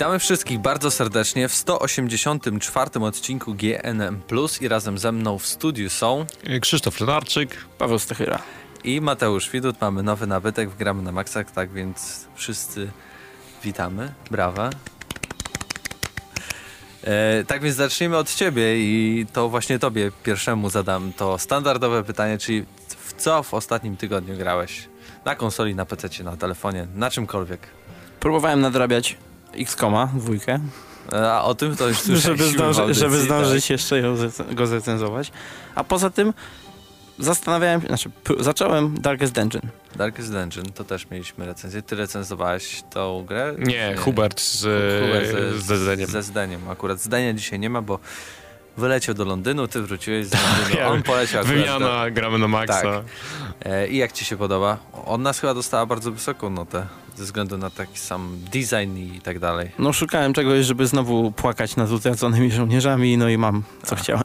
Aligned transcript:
Witamy 0.00 0.18
wszystkich 0.18 0.58
bardzo 0.58 0.90
serdecznie 0.90 1.48
w 1.48 1.54
184 1.54 3.00
odcinku 3.00 3.54
GNM 3.54 4.22
Plus 4.28 4.62
i 4.62 4.68
razem 4.68 4.98
ze 4.98 5.12
mną 5.12 5.38
w 5.38 5.46
studiu 5.46 5.90
są 5.90 6.26
Krzysztof 6.60 7.00
Lenarczyk, 7.00 7.56
Paweł 7.78 7.98
Stechyra 7.98 8.38
i 8.84 9.00
Mateusz 9.00 9.50
Widut. 9.50 9.80
Mamy 9.80 10.02
nowy 10.02 10.26
nabytek, 10.26 10.70
wgramy 10.70 11.02
na 11.02 11.12
maksach, 11.12 11.50
tak 11.50 11.72
więc 11.72 12.26
wszyscy 12.34 12.90
witamy. 13.64 14.12
Brawa. 14.30 14.70
E, 17.04 17.44
tak 17.44 17.62
więc 17.62 17.76
zaczniemy 17.76 18.16
od 18.16 18.34
ciebie 18.34 18.78
i 18.78 19.26
to 19.32 19.48
właśnie 19.48 19.78
tobie 19.78 20.10
pierwszemu 20.22 20.70
zadam 20.70 21.12
to 21.12 21.38
standardowe 21.38 22.04
pytanie, 22.04 22.38
czyli 22.38 22.66
w 22.88 23.12
co 23.16 23.42
w 23.42 23.54
ostatnim 23.54 23.96
tygodniu 23.96 24.36
grałeś? 24.36 24.88
Na 25.24 25.34
konsoli, 25.34 25.74
na 25.74 25.84
PC, 25.84 26.24
na 26.24 26.36
telefonie, 26.36 26.86
na 26.94 27.10
czymkolwiek. 27.10 27.66
Próbowałem 28.20 28.60
nadrabiać 28.60 29.16
X-Koma, 29.58 30.06
dwójkę, 30.14 30.60
A 31.12 31.44
o 31.44 31.54
tym 31.54 31.76
to 31.76 31.88
już 31.88 31.96
żeby, 31.96 32.20
słyszeliśmy 32.20 32.46
w 32.46 32.52
zdąży, 32.54 32.80
audycji, 32.80 33.00
żeby 33.00 33.16
tak. 33.16 33.24
zdążyć 33.24 33.70
jeszcze 33.70 33.98
ją 33.98 34.16
zec- 34.16 34.54
go 34.54 34.66
zrecenzować. 34.66 35.32
A 35.74 35.84
poza 35.84 36.10
tym 36.10 36.32
zastanawiałem 37.18 37.80
się, 37.80 37.86
znaczy 37.86 38.10
zacząłem 38.38 39.00
Darkest 39.00 39.32
Dungeon. 39.32 39.62
Darkest 39.96 40.32
Dungeon, 40.32 40.66
to 40.74 40.84
też 40.84 41.10
mieliśmy 41.10 41.46
recenzję. 41.46 41.82
Ty 41.82 41.96
recenzowałeś 41.96 42.82
tą 42.90 43.24
grę? 43.28 43.54
nie, 43.58 43.96
Hubert 43.98 44.40
z, 44.40 44.58
Hubert 45.04 45.28
z, 45.60 45.64
z 45.64 45.80
zdaniem. 45.82 46.06
Ze 46.06 46.22
zdaniem. 46.22 46.68
Akurat 46.68 47.00
zdania 47.00 47.32
dzisiaj 47.32 47.58
nie 47.58 47.70
ma, 47.70 47.82
bo 47.82 47.98
wyleciał 48.76 49.14
do 49.14 49.24
Londynu, 49.24 49.68
ty 49.68 49.82
wróciłeś 49.82 50.26
z 50.26 50.32
Londynu, 50.32 50.80
Ja, 50.80 50.88
on 50.88 51.02
poleciał 51.02 51.40
akurat 51.40 51.56
do... 51.58 51.62
Wymiana, 51.64 52.10
gramy 52.10 52.38
na 52.38 52.48
maksa. 52.48 52.82
Tak. 52.82 53.04
E, 53.64 53.88
I 53.88 53.96
jak 53.96 54.12
ci 54.12 54.24
się 54.24 54.36
podoba? 54.36 54.76
Od 55.06 55.20
nas 55.20 55.40
chyba 55.40 55.54
dostała 55.54 55.86
bardzo 55.86 56.12
wysoką 56.12 56.50
notę, 56.50 56.86
ze 57.20 57.24
względu 57.24 57.58
na 57.58 57.70
taki 57.70 57.98
sam 57.98 58.36
design 58.52 58.96
i 58.96 59.20
tak 59.20 59.38
dalej. 59.38 59.70
No 59.78 59.92
szukałem 59.92 60.32
czegoś, 60.32 60.64
żeby 60.66 60.86
znowu 60.86 61.32
płakać 61.32 61.76
nad 61.76 61.90
utraconymi 61.90 62.50
żołnierzami, 62.50 63.18
no 63.18 63.28
i 63.28 63.38
mam 63.38 63.62
co 63.84 63.96
A. 63.96 63.98
chciałem. 63.98 64.24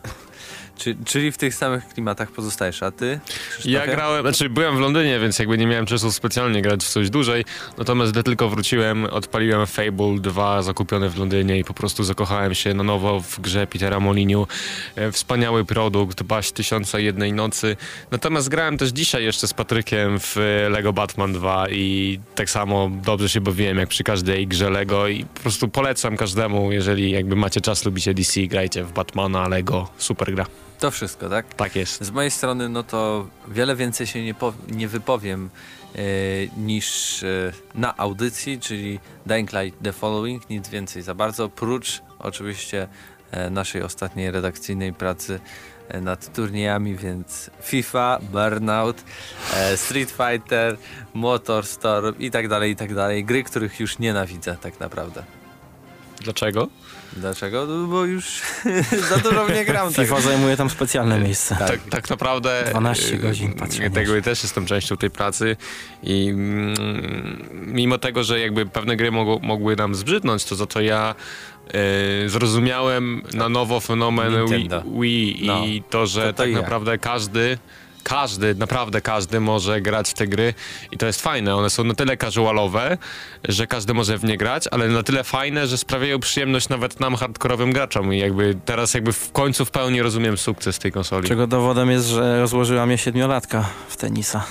Czy, 0.78 0.96
czyli 1.06 1.32
w 1.32 1.38
tych 1.38 1.56
samych 1.56 1.88
klimatach 1.88 2.32
pozostajesz, 2.32 2.84
a 2.84 2.92
ty? 2.92 3.20
Krzysztofie? 3.28 3.72
Ja 3.72 3.88
grałem, 3.88 4.22
znaczy 4.22 4.50
byłem 4.50 4.78
w 4.78 4.80
Londynie, 4.80 5.20
więc 5.20 5.40
jakby 5.40 5.58
nie 5.58 5.68
miałem 5.68 5.86
czasu 5.86 6.12
specjalnie 6.12 6.62
grać 6.62 6.84
w 6.84 6.90
coś 6.90 7.10
dłużej. 7.10 7.46
Natomiast 7.78 8.12
gdy 8.12 8.24
tylko 8.24 8.50
wróciłem, 8.50 9.06
odpaliłem 9.06 9.68
Fable 9.68 10.16
2 10.20 10.62
zakupione 10.62 11.10
w 11.10 11.18
Londynie 11.18 11.60
i 11.60 11.64
po 11.64 11.74
prostu 11.74 12.04
zakochałem 12.04 12.56
się 12.56 12.74
na 12.74 12.84
nowo 12.84 13.20
w 13.20 13.40
grze 13.40 13.68
Petera 13.68 14.00
Moliniu. 14.00 14.48
E, 14.96 15.12
Wspaniały 15.12 15.66
produkt, 15.66 16.24
baś 16.24 16.52
tysiąca 16.52 17.00
jednej 17.00 17.34
nocy. 17.34 17.78
Natomiast 18.12 18.50
grałem 18.50 18.78
też 18.78 18.90
dzisiaj 18.90 19.24
jeszcze 19.24 19.48
z 19.48 19.54
Patrykiem 19.54 20.20
w 20.20 20.38
e, 20.38 20.70
Lego 20.70 20.94
Batman 20.94 21.34
2 21.34 21.70
i 21.70 22.20
tak 22.36 22.50
samo 22.50 22.92
dobrze 23.04 23.30
się 23.30 23.42
bawiłem 23.42 23.78
jak 23.78 23.90
przy 23.90 24.04
każdej 24.04 24.48
grze 24.48 24.70
Lego 24.70 25.08
i 25.08 25.26
po 25.26 25.42
prostu 25.42 25.68
polecam 25.68 26.18
każdemu, 26.18 26.72
jeżeli 26.72 27.12
jakby 27.12 27.36
macie 27.36 27.62
czas, 27.62 27.86
lubicie 27.86 28.14
DC, 28.14 28.42
grajcie 28.42 28.84
w 28.84 28.92
Batmana, 28.92 29.48
Lego, 29.48 29.90
super 29.98 30.34
gra. 30.36 30.65
To 30.80 30.92
wszystko, 30.92 31.30
tak? 31.30 31.54
Tak 31.54 31.76
jest. 31.76 32.04
Z 32.04 32.12
mojej 32.12 32.32
strony, 32.32 32.70
no 32.70 32.84
to 32.84 33.28
wiele 33.48 33.76
więcej 33.76 34.08
się 34.08 34.24
nie, 34.24 34.36
nie 34.68 34.88
wypowiem 34.88 35.50
e, 35.96 36.00
niż 36.58 37.24
e, 37.24 37.52
na 37.76 37.98
audycji, 37.98 38.60
czyli 38.60 39.00
Dying 39.26 39.54
Light 39.54 39.84
The 39.84 39.94
Following, 39.94 40.50
nic 40.50 40.70
więcej 40.70 41.02
za 41.02 41.16
bardzo, 41.16 41.50
prócz 41.50 42.02
oczywiście 42.20 42.88
e, 43.32 43.50
naszej 43.50 43.82
ostatniej 43.82 44.32
redakcyjnej 44.32 44.94
pracy 44.94 45.40
nad 46.02 46.34
turniejami, 46.34 46.96
więc 46.96 47.50
FIFA, 47.62 48.20
Burnout, 48.32 49.04
e, 49.54 49.78
Street 49.78 50.12
Fighter, 50.12 50.78
Motorstorm 51.14 52.16
i 52.20 52.32
tak 52.32 52.48
dalej, 52.48 52.72
i 52.72 52.76
tak 52.76 52.94
dalej. 52.94 53.26
Gry, 53.26 53.44
których 53.44 53.80
już 53.80 54.00
nienawidzę 54.00 54.58
tak 54.62 54.80
naprawdę. 54.80 55.24
Dlaczego? 56.22 56.68
Dlaczego? 57.14 57.66
No, 57.66 57.88
bo 57.88 58.06
już 58.06 58.42
za 59.10 59.18
dużo 59.18 59.46
w 59.46 59.54
nie 59.54 59.66
gram. 59.66 59.94
Tak. 59.94 60.06
FIFA 60.06 60.22
zajmuje 60.22 60.58
tam 60.58 60.70
specjalne 60.70 61.20
miejsce. 61.20 61.56
Tak. 61.60 61.68
tak, 61.68 61.80
tak 61.90 62.10
naprawdę 62.10 62.64
12 62.72 63.16
e, 63.16 63.18
godzin 63.18 63.54
patrzenia. 63.54 63.90
Tego 63.90 64.22
też 64.22 64.44
jestem 64.44 64.66
częścią 64.66 64.98
tej 64.98 65.10
pracy 65.10 65.58
i 66.04 66.28
mm, 66.30 66.76
mimo 67.52 67.98
tego, 67.98 68.24
że 68.24 68.40
jakby 68.40 68.66
pewne 68.66 68.96
gry 68.96 69.12
mogą, 69.12 69.40
mogły 69.40 69.76
nam 69.76 69.96
zbrzydnąć, 69.96 70.44
to 70.46 70.56
za 70.56 70.66
to 70.66 70.82
ja 70.82 71.16
e, 72.26 72.30
zrozumiałem 72.30 73.22
na 73.34 73.50
nowo 73.50 73.80
fenomen 73.80 74.32
Wii, 74.34 74.40
Nintendo. 74.42 74.84
Wii 75.02 75.44
No. 75.48 75.66
i 75.66 75.84
to, 75.90 76.08
że 76.08 76.22
To- 76.22 76.28
to 76.28 76.34
tak 76.34 76.50
ja. 76.52 76.62
naprawdę 76.62 76.98
każdy 76.98 77.58
każdy, 78.06 78.56
naprawdę 78.56 79.02
każdy 79.02 79.40
może 79.40 79.82
grać 79.82 80.10
w 80.10 80.14
te 80.14 80.28
gry 80.28 80.54
i 80.92 80.98
to 80.98 81.06
jest 81.06 81.22
fajne. 81.22 81.56
One 81.56 81.70
są 81.70 81.84
na 81.84 81.94
tyle 81.94 82.18
casualowe, 82.18 82.98
że 83.44 83.68
każdy 83.68 83.94
może 83.94 84.18
w 84.18 84.24
nie 84.24 84.38
grać, 84.38 84.68
ale 84.72 84.88
na 84.88 85.04
tyle 85.04 85.24
fajne, 85.24 85.68
że 85.68 85.78
sprawiają 85.78 86.20
przyjemność 86.20 86.70
nawet 86.70 87.00
nam 87.00 87.16
hardkorowym 87.16 87.74
graczom 87.74 88.14
i 88.14 88.20
jakby 88.20 88.58
teraz 88.66 88.94
jakby 88.94 89.14
w 89.14 89.32
końcu 89.32 89.66
w 89.66 89.72
pełni 89.72 90.02
rozumiem 90.02 90.38
sukces 90.38 90.80
tej 90.80 90.92
konsoli. 90.92 91.28
Czego 91.28 91.48
dowodem 91.48 91.92
jest, 91.92 92.08
że 92.08 92.42
rozłożyła 92.42 92.86
mnie 92.86 92.98
siedmiolatka 92.98 93.70
w 93.88 93.98
tenisa. 93.98 94.46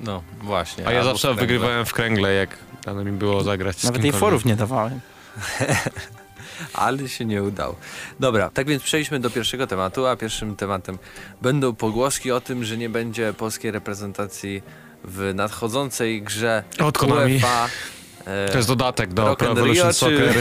No 0.00 0.22
właśnie. 0.42 0.86
A 0.86 0.92
ja 0.92 1.04
zawsze 1.04 1.34
w 1.34 1.36
wygrywałem 1.36 1.86
w 1.86 1.92
kręgle, 1.92 2.34
jak 2.34 2.58
dane 2.84 3.04
mi 3.04 3.12
było 3.12 3.42
zagrać 3.42 3.84
Nawet 3.84 4.04
jej 4.04 4.12
forów 4.12 4.44
nie 4.44 4.56
dawałem. 4.56 5.00
Ale 6.74 7.08
się 7.08 7.24
nie 7.24 7.42
udało. 7.42 7.76
Dobra, 8.20 8.50
tak 8.50 8.66
więc 8.66 8.82
przejdźmy 8.82 9.20
do 9.20 9.30
pierwszego 9.30 9.66
tematu, 9.66 10.06
a 10.06 10.16
pierwszym 10.16 10.56
tematem 10.56 10.98
będą 11.42 11.74
pogłoski 11.74 12.32
o 12.32 12.40
tym, 12.40 12.64
że 12.64 12.76
nie 12.76 12.88
będzie 12.88 13.32
polskiej 13.32 13.70
reprezentacji 13.70 14.62
w 15.04 15.32
nadchodzącej 15.34 16.22
grze 16.22 16.62
Od 16.80 16.98
Konami. 16.98 17.32
UEFA. 17.34 17.68
e, 18.26 18.48
To 18.48 18.56
jest 18.56 18.68
dodatek 18.68 19.12
do 19.14 19.24
Rock 19.24 19.38
Pro 19.38 19.50
Evolution 19.52 19.74
Rio, 19.84 19.92
czy- 19.92 19.98
Soccer. 19.98 20.34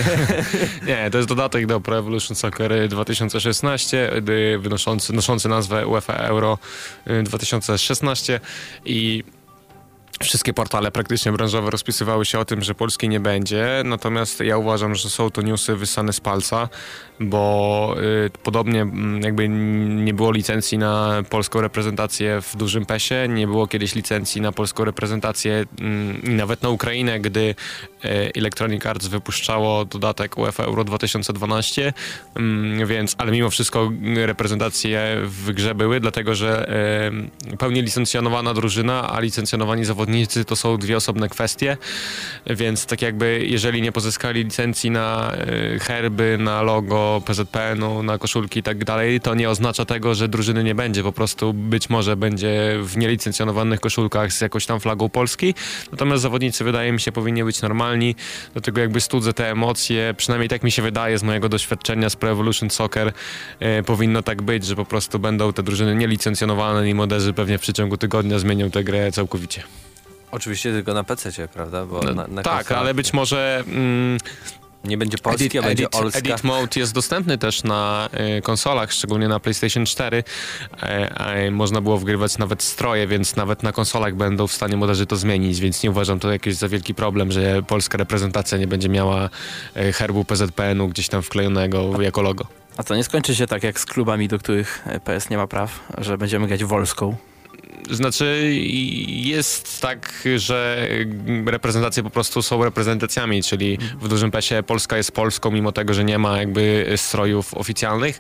Nie, 0.88 1.10
to 1.12 1.18
jest 1.18 1.30
dodatek 1.30 1.66
do 1.66 1.82
Pro 1.82 1.98
Evolution 1.98 2.36
Soccer 2.36 2.88
2016, 2.90 4.12
y, 4.56 4.60
wynoszący, 4.60 5.14
noszący 5.14 5.50
nazwę 5.50 5.88
UEFA 5.88 6.14
Euro 6.14 6.58
y, 7.08 7.24
2016 7.24 8.40
i 8.86 9.24
Wszystkie 10.24 10.54
portale 10.54 10.92
praktycznie 10.92 11.32
branżowe 11.32 11.72
rozpisywały 11.72 12.26
się 12.26 12.40
o 12.40 12.46
tym, 12.46 12.62
że 12.62 12.76
Polski 12.76 13.10
nie 13.10 13.20
będzie, 13.20 13.82
natomiast 13.86 14.40
ja 14.40 14.58
uważam, 14.58 14.96
że 14.96 15.10
są 15.10 15.30
to 15.30 15.42
newsy 15.42 15.76
wyssane 15.76 16.14
z 16.14 16.20
palca, 16.20 16.70
bo 17.20 17.96
y, 18.26 18.30
podobnie 18.44 18.86
jakby 19.22 19.50
nie 19.50 20.14
było 20.14 20.32
licencji 20.32 20.78
na 20.78 21.24
polską 21.30 21.62
reprezentację 21.62 22.42
w 22.42 22.56
dużym 22.56 22.86
PESie, 22.86 23.28
nie 23.30 23.48
było 23.48 23.68
kiedyś 23.68 23.96
licencji 23.96 24.42
na 24.42 24.52
polską 24.52 24.86
reprezentację 24.86 25.66
i 26.24 26.30
nawet 26.30 26.64
na 26.64 26.70
Ukrainę, 26.70 27.20
gdy 27.20 27.40
y, 27.40 27.56
Electronic 28.36 28.86
Arts 28.86 29.08
wypuszczało 29.08 29.86
dodatek 29.86 30.38
UEFA 30.38 30.64
Euro 30.64 30.84
2012, 30.84 31.94
mm, 32.36 32.88
więc, 32.88 33.16
ale 33.18 33.32
mimo 33.32 33.50
wszystko 33.50 33.92
y, 34.18 34.26
reprezentacje 34.26 35.18
w 35.24 35.52
grze 35.52 35.76
były, 35.76 36.00
dlatego 36.00 36.36
że 36.36 36.74
pełnie 37.60 37.82
licencjonowana 37.82 38.54
drużyna, 38.54 39.10
a 39.10 39.20
licencjonowani 39.20 39.86
zawodnicy 39.86 40.46
to 40.46 40.56
są 40.56 40.78
dwie 40.78 40.98
osobne 40.98 41.30
kwestie, 41.30 41.78
więc 42.48 42.86
tak 42.86 43.02
jakby 43.02 43.46
jeżeli 43.48 43.82
nie 43.82 43.92
pozyskali 43.92 44.44
licencji 44.44 44.92
na 44.92 45.36
y, 45.76 45.80
herby, 45.80 46.38
na 46.40 46.62
logo 46.62 47.22
PZPN-u, 47.26 48.04
na 48.04 48.18
koszulki 48.18 48.60
i 48.60 48.64
tak 48.64 48.86
dalej, 48.86 49.22
to 49.22 49.36
nie 49.36 49.50
oznacza 49.50 49.86
tego, 49.86 50.16
że 50.16 50.28
drużyny 50.28 50.64
nie 50.64 50.76
będzie, 50.76 51.04
po 51.04 51.12
prostu 51.12 51.54
być 51.54 51.90
może 51.90 52.16
będzie 52.16 52.80
w 52.82 52.98
nielicencjonowanych 52.98 53.80
koszulkach 53.80 54.34
z 54.34 54.42
jakąś 54.42 54.66
tam 54.66 54.80
flagą 54.80 55.10
Polski, 55.10 55.54
natomiast 55.92 56.22
zawodnicy 56.22 56.64
wydaje 56.64 56.92
mi 56.92 57.00
się 57.00 57.12
powinni 57.12 57.44
być 57.44 57.62
normalni, 57.62 57.93
do 58.56 58.62
tego 58.62 58.82
jakby 58.82 59.02
studzę 59.02 59.34
te 59.34 59.52
emocje, 59.52 60.14
przynajmniej 60.18 60.50
tak 60.50 60.64
mi 60.64 60.72
się 60.72 60.82
wydaje 60.82 61.18
z 61.18 61.24
mojego 61.24 61.50
doświadczenia 61.50 62.10
z 62.10 62.16
Pro 62.16 62.30
Evolution 62.30 62.70
Soccer, 62.70 63.14
e, 63.60 63.84
powinno 63.84 64.22
tak 64.22 64.42
być, 64.42 64.66
że 64.66 64.76
po 64.76 64.86
prostu 64.86 65.20
będą 65.20 65.54
te 65.54 65.64
drużyny 65.64 65.96
nielicencjonowane 65.96 66.90
i 66.90 66.94
moderzy 66.94 67.34
pewnie 67.34 67.58
w 67.58 67.62
przeciągu 67.62 67.98
tygodnia 67.98 68.40
zmienią 68.40 68.72
tę 68.72 68.84
grę 68.84 69.12
całkowicie. 69.12 69.64
Oczywiście 70.32 70.72
tylko 70.72 70.94
na 70.94 71.04
PC, 71.04 71.48
prawda? 71.48 71.86
Bo 71.86 72.02
na, 72.02 72.28
na 72.28 72.44
tak, 72.44 72.72
ale 72.72 72.94
być 72.94 73.14
może 73.14 73.64
mm, 73.68 74.18
nie 74.84 74.98
będzie 74.98 75.18
polski, 75.18 75.46
edit, 75.46 75.64
a 75.64 75.68
będzie 75.68 75.84
edit, 75.84 75.96
olska. 75.96 76.20
edit 76.20 76.44
Mode 76.44 76.80
jest 76.80 76.94
dostępny 76.94 77.38
też 77.38 77.64
na 77.64 78.10
y, 78.38 78.42
konsolach, 78.42 78.92
szczególnie 78.92 79.28
na 79.28 79.40
PlayStation 79.40 79.86
4. 79.86 80.24
E, 80.84 80.86
e, 81.20 81.52
można 81.52 81.82
było 81.82 81.98
wgrywać 81.98 82.38
nawet 82.38 82.64
stroje, 82.64 83.08
więc 83.08 83.36
nawet 83.36 83.64
na 83.64 83.72
konsolach 83.72 84.16
będą 84.16 84.48
w 84.48 84.54
stanie 84.54 84.78
moderzy 84.78 85.06
to 85.06 85.16
zmienić, 85.16 85.60
więc 85.60 85.84
nie 85.84 85.92
uważam 85.92 86.20
to 86.20 86.32
jakiś 86.32 86.56
za 86.56 86.70
wielki 86.70 86.96
problem, 86.96 87.32
że 87.32 87.64
polska 87.64 87.98
reprezentacja 87.98 88.58
nie 88.58 88.68
będzie 88.68 88.90
miała 88.90 89.30
e, 89.76 89.94
herbu 89.94 90.26
PZPN-u 90.26 90.88
gdzieś 90.88 91.10
tam 91.10 91.22
wklejonego 91.22 92.02
jako 92.02 92.22
logo. 92.22 92.46
A 92.78 92.84
to 92.84 92.96
nie 92.96 93.04
skończy 93.04 93.36
się 93.36 93.48
tak 93.48 93.64
jak 93.64 93.80
z 93.80 93.86
klubami, 93.86 94.28
do 94.28 94.40
których 94.40 94.86
PS 95.04 95.30
nie 95.30 95.38
ma 95.38 95.48
praw, 95.48 95.80
że 95.98 96.18
będziemy 96.18 96.48
grać 96.48 96.64
wolską. 96.64 97.16
Znaczy 97.92 98.52
jest 99.08 99.82
tak, 99.82 100.28
że 100.36 100.88
reprezentacje 101.46 102.04
po 102.04 102.10
prostu 102.10 102.42
są 102.42 102.64
reprezentacjami, 102.64 103.44
czyli 103.44 103.78
w 104.02 104.08
dużym 104.08 104.32
pesie 104.32 104.64
Polska 104.68 104.98
jest 104.98 105.12
Polską, 105.12 105.52
mimo 105.52 105.72
tego, 105.72 105.94
że 105.94 106.04
nie 106.04 106.20
ma 106.20 106.38
jakby 106.38 106.94
strojów 106.96 107.54
oficjalnych. 107.54 108.20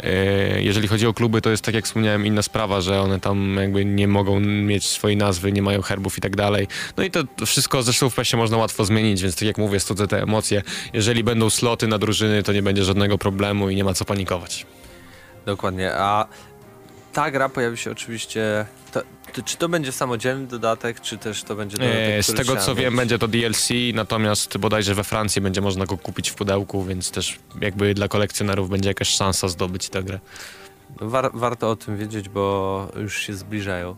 E, 0.00 0.62
jeżeli 0.62 0.88
chodzi 0.88 1.06
o 1.06 1.14
kluby, 1.14 1.40
to 1.40 1.50
jest 1.50 1.64
tak 1.64 1.74
jak 1.74 1.84
wspomniałem 1.84 2.26
inna 2.26 2.42
sprawa, 2.42 2.80
że 2.80 3.00
one 3.00 3.20
tam 3.20 3.56
jakby 3.56 3.84
nie 3.84 4.08
mogą 4.08 4.40
mieć 4.40 4.88
swojej 4.88 5.16
nazwy, 5.16 5.52
nie 5.52 5.62
mają 5.62 5.82
herbów 5.82 6.18
i 6.18 6.20
tak 6.20 6.36
dalej. 6.36 6.66
No 6.96 7.04
i 7.04 7.10
to 7.10 7.22
wszystko 7.46 7.82
zresztą 7.82 8.10
w 8.10 8.14
pesie 8.14 8.36
można 8.36 8.56
łatwo 8.56 8.84
zmienić, 8.84 9.22
więc 9.22 9.34
tak 9.36 9.42
jak 9.42 9.58
mówię, 9.58 9.80
studzę 9.80 10.08
te 10.08 10.22
emocje. 10.22 10.62
Jeżeli 10.92 11.24
będą 11.24 11.50
sloty 11.50 11.88
na 11.88 11.98
drużyny, 11.98 12.42
to 12.42 12.52
nie 12.52 12.62
będzie 12.62 12.84
żadnego 12.84 13.18
problemu 13.18 13.70
i 13.70 13.76
nie 13.76 13.84
ma 13.84 13.94
co 13.94 14.04
panikować. 14.04 14.66
Dokładnie, 15.46 15.92
a 15.94 16.26
ta 17.14 17.30
gra 17.30 17.48
pojawi 17.48 17.76
się 17.76 17.90
oczywiście. 17.90 18.66
To, 18.92 19.02
to, 19.32 19.42
czy 19.42 19.56
to 19.56 19.68
będzie 19.68 19.92
samodzielny 19.92 20.46
dodatek, 20.46 21.00
czy 21.00 21.18
też 21.18 21.42
to 21.42 21.54
będzie 21.56 21.76
dodatek? 21.78 21.98
E, 22.18 22.22
z 22.22 22.34
tego 22.34 22.56
co 22.56 22.74
wiem, 22.74 22.92
mieć? 22.92 22.98
będzie 23.00 23.18
to 23.18 23.28
DLC, 23.28 23.68
natomiast 23.94 24.58
bodajże 24.58 24.94
we 24.94 25.04
Francji 25.04 25.42
będzie 25.42 25.60
można 25.60 25.86
go 25.86 25.98
kupić 25.98 26.30
w 26.30 26.34
pudełku, 26.34 26.84
więc 26.84 27.10
też 27.10 27.38
jakby 27.60 27.94
dla 27.94 28.08
kolekcjonerów 28.08 28.68
będzie 28.70 28.88
jakaś 28.88 29.08
szansa 29.08 29.48
zdobyć 29.48 29.88
tę 29.88 30.02
grę. 30.02 30.20
No, 31.00 31.08
War, 31.10 31.30
warto 31.34 31.70
o 31.70 31.76
tym 31.76 31.96
wiedzieć, 31.96 32.28
bo 32.28 32.88
już 32.96 33.18
się 33.18 33.34
zbliżają. 33.34 33.96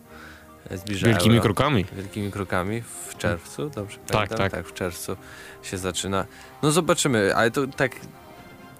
e, 0.69 0.77
zbliża 0.77 1.07
Wielkimi 1.07 1.41
krokami. 1.41 1.85
Wielkimi 1.95 2.31
krokami 2.31 2.81
w 3.09 3.17
czerwcu, 3.17 3.69
dobrze 3.69 3.97
Tak, 3.97 4.05
pamiętam? 4.11 4.37
tak. 4.37 4.51
Tak, 4.51 4.67
w 4.67 4.73
czerwcu 4.73 5.17
się 5.63 5.77
zaczyna. 5.77 6.25
No 6.63 6.71
zobaczymy, 6.71 7.35
ale 7.35 7.51
to 7.51 7.67
tak 7.67 7.91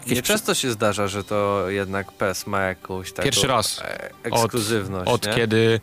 Jakieś 0.09 0.17
nie 0.17 0.23
często 0.23 0.53
się 0.53 0.71
zdarza, 0.71 1.07
że 1.07 1.23
to 1.23 1.69
jednak 1.69 2.11
PES 2.11 2.47
ma 2.47 2.61
jakąś 2.61 3.11
taką 3.11 3.23
Pierwszy 3.23 3.47
raz. 3.47 3.81
e, 3.81 4.09
ekskluzywność. 4.23 5.11
Od 5.11 5.27
nie? 5.27 5.33
kiedy. 5.33 5.79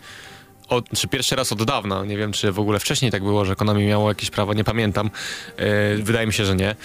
Od, 0.69 0.91
czy 0.91 1.09
pierwszy 1.09 1.37
raz 1.37 1.53
od 1.53 1.65
dawna, 1.65 2.05
nie 2.05 2.17
wiem 2.17 2.32
czy 2.32 2.53
w 2.53 2.59
ogóle 2.61 2.79
wcześniej 2.81 3.11
tak 3.11 3.23
było, 3.23 3.44
że 3.44 3.56
Konami 3.56 3.87
miało 3.87 4.09
jakieś 4.09 4.31
prawa, 4.31 4.55
nie 4.55 4.65
pamiętam. 4.65 5.11
E, 5.56 5.94
wydaje 5.97 6.26
mi 6.26 6.32
się, 6.32 6.44
że 6.44 6.55
nie. 6.56 6.76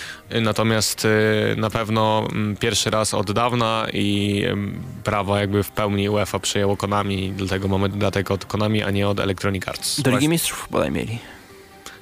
Natomiast 0.41 1.05
e, 1.05 1.55
na 1.55 1.69
pewno 1.69 2.27
mm, 2.31 2.57
pierwszy 2.57 2.89
raz 2.89 3.13
od 3.13 3.31
dawna 3.31 3.87
i 3.93 4.43
em, 4.47 4.83
prawa 5.03 5.39
jakby 5.39 5.63
w 5.63 5.71
pełni 5.71 6.09
UEFA 6.09 6.39
przejęło 6.39 6.77
Konami, 6.77 7.33
dlatego 7.37 7.67
mamy 7.67 7.89
dodatek 7.89 8.31
od 8.31 8.45
Konami, 8.45 8.83
a 8.83 8.91
nie 8.91 9.07
od 9.07 9.19
Electronic 9.19 9.67
Arts. 9.67 10.01
Do 10.01 10.11
Ligi 10.11 10.29
Mistrzów 10.29 10.67
bodaj 10.71 10.91
mieli. 10.91 11.19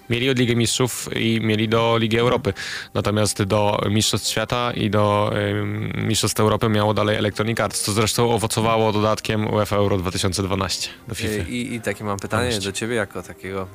Mieli 0.10 0.30
od 0.30 0.40
Ligi 0.40 0.56
Mistrzów 0.56 1.10
i 1.16 1.42
mieli 1.42 1.70
do 1.70 1.98
Ligi 1.98 2.18
Europy. 2.18 2.54
Natomiast 2.94 3.44
do 3.44 3.82
Mistrzostw 3.90 4.30
Świata 4.30 4.72
i 4.74 4.90
do 4.90 5.32
Mistrzostw 5.96 6.40
Europy 6.40 6.70
miało 6.70 6.94
dalej 6.94 7.16
Electronic 7.16 7.60
Arts, 7.60 7.82
co 7.82 7.92
zresztą 7.92 8.32
owocowało 8.32 8.92
dodatkiem 8.92 9.54
UEFA 9.54 9.76
Euro 9.76 9.98
2012 9.98 10.90
do 11.08 11.16
FIFA. 11.16 11.50
I, 11.50 11.74
I 11.74 11.82
takie 11.82 12.04
mam 12.04 12.20
pytanie 12.20 12.60
do 12.60 12.72
ciebie 12.72 12.96
jako 12.96 13.24
takiego 13.24 13.68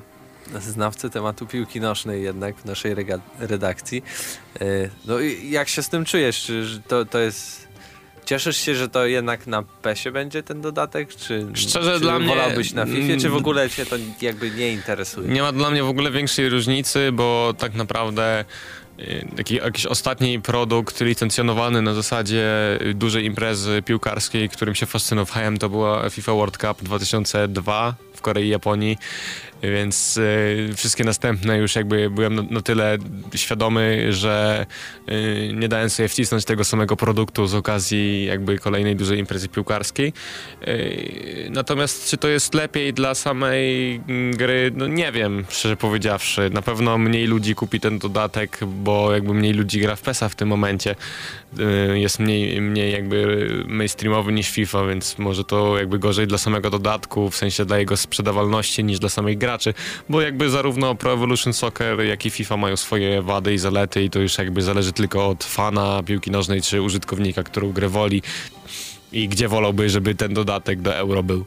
znawcy 0.60 1.10
tematu 1.10 1.46
piłki 1.46 1.80
nożnej 1.80 2.22
jednak 2.22 2.56
w 2.56 2.64
naszej 2.64 2.94
redakcji. 3.38 4.02
E, 4.60 4.64
No 5.04 5.20
i 5.20 5.50
jak 5.50 5.68
się 5.68 5.82
z 5.82 5.88
tym 5.88 6.04
czujesz? 6.04 6.42
Czy 6.42 6.82
to, 6.88 7.04
to 7.04 7.18
jest... 7.18 7.71
Cieszysz 8.32 8.56
się, 8.56 8.74
że 8.74 8.88
to 8.88 9.06
jednak 9.06 9.46
na 9.46 9.62
PESie 9.62 10.10
będzie 10.12 10.42
ten 10.42 10.60
dodatek? 10.60 11.14
Czy, 11.16 11.46
Szczerze, 11.54 11.94
czy 11.94 12.00
dla 12.00 12.18
mnie- 12.18 12.28
wolałbyś 12.28 12.72
na 12.72 12.86
FIFA, 12.86 13.12
czy 13.12 13.20
w 13.20 13.24
Mm. 13.24 13.36
ogóle 13.38 13.70
cię 13.70 13.86
to 13.86 13.96
jakby 14.22 14.50
nie 14.50 14.72
interesuje? 14.72 15.28
Nie 15.28 15.42
ma 15.42 15.52
dla 15.52 15.70
mnie 15.70 15.82
w 15.84 15.88
ogóle 15.88 16.10
większej 16.10 16.48
różnicy, 16.48 17.12
bo 17.12 17.54
tak 17.58 17.74
naprawdę 17.74 18.44
taki 19.36 19.54
jakiś 19.54 19.86
ostatni 19.86 20.40
produkt 20.40 21.00
licencjonowany 21.00 21.82
na 21.82 21.94
zasadzie 21.94 22.78
y, 22.82 22.94
dużej 22.94 23.24
imprezy 23.24 23.82
piłkarskiej, 23.82 24.48
którym 24.48 24.74
się 24.74 24.86
fascynowałem, 24.86 25.58
to 25.58 25.68
była 25.68 26.10
FIFA 26.10 26.32
World 26.32 26.58
Cup 26.58 26.82
2002 26.82 27.94
w 28.14 28.20
Korei 28.20 28.46
i 28.46 28.48
Japonii. 28.48 28.98
Więc 29.62 30.16
y, 30.16 30.70
wszystkie 30.76 31.04
następne 31.04 31.58
już 31.58 31.76
jakby 31.76 32.10
byłem 32.10 32.34
na, 32.34 32.42
na 32.42 32.60
tyle 32.60 32.98
świadomy, 33.34 34.12
że 34.12 34.66
y, 35.08 35.52
nie 35.54 35.68
dałem 35.68 35.90
sobie 35.90 36.08
wcisnąć 36.08 36.44
tego 36.44 36.64
samego 36.64 36.96
produktu 36.96 37.46
z 37.46 37.54
okazji 37.54 38.24
jakby 38.24 38.58
kolejnej 38.58 38.96
dużej 38.96 39.18
imprezy 39.18 39.48
piłkarskiej. 39.48 40.12
Y, 40.68 41.48
natomiast 41.50 42.10
czy 42.10 42.16
to 42.16 42.28
jest 42.28 42.54
lepiej 42.54 42.92
dla 42.92 43.14
samej 43.14 44.00
gry? 44.30 44.72
No 44.74 44.86
nie 44.86 45.12
wiem, 45.12 45.44
szczerze 45.48 45.76
powiedziawszy. 45.76 46.50
Na 46.50 46.62
pewno 46.62 46.98
mniej 46.98 47.26
ludzi 47.26 47.54
kupi 47.54 47.80
ten 47.80 47.98
dodatek, 47.98 48.58
bo 48.82 49.12
jakby 49.12 49.34
mniej 49.34 49.52
ludzi 49.52 49.80
gra 49.80 49.96
w 49.96 50.00
PESA 50.02 50.28
w 50.28 50.34
tym 50.34 50.48
momencie. 50.48 50.94
Y, 51.92 51.98
jest 51.98 52.18
mniej, 52.18 52.60
mniej 52.60 52.92
jakby 52.92 53.48
mainstreamowy 53.68 54.32
niż 54.32 54.50
FIFA, 54.50 54.86
więc 54.86 55.18
może 55.18 55.44
to 55.44 55.78
jakby 55.78 55.98
gorzej 55.98 56.26
dla 56.26 56.38
samego 56.38 56.70
dodatku, 56.70 57.30
w 57.30 57.36
sensie 57.36 57.64
dla 57.64 57.78
jego 57.78 57.96
sprzedawalności 57.96 58.84
niż 58.84 58.98
dla 58.98 59.08
samych 59.08 59.38
graczy, 59.38 59.74
bo 60.08 60.20
jakby 60.20 60.50
zarówno 60.50 60.94
Pro 60.94 61.12
Evolution 61.12 61.52
Soccer, 61.52 62.00
jak 62.00 62.26
i 62.26 62.30
FIFA 62.30 62.56
mają 62.56 62.76
swoje 62.76 63.22
wady 63.22 63.54
i 63.54 63.58
zalety 63.58 64.02
i 64.02 64.10
to 64.10 64.18
już 64.18 64.38
jakby 64.38 64.62
zależy 64.62 64.92
tylko 64.92 65.28
od 65.28 65.44
fana 65.44 66.02
piłki 66.02 66.30
nożnej 66.30 66.62
czy 66.62 66.82
użytkownika, 66.82 67.42
którą 67.42 67.72
grę 67.72 67.88
woli 67.88 68.22
i 69.12 69.28
gdzie 69.28 69.48
wolałby, 69.48 69.88
żeby 69.88 70.14
ten 70.14 70.34
dodatek 70.34 70.80
do 70.80 70.94
euro 70.94 71.22
był. 71.22 71.44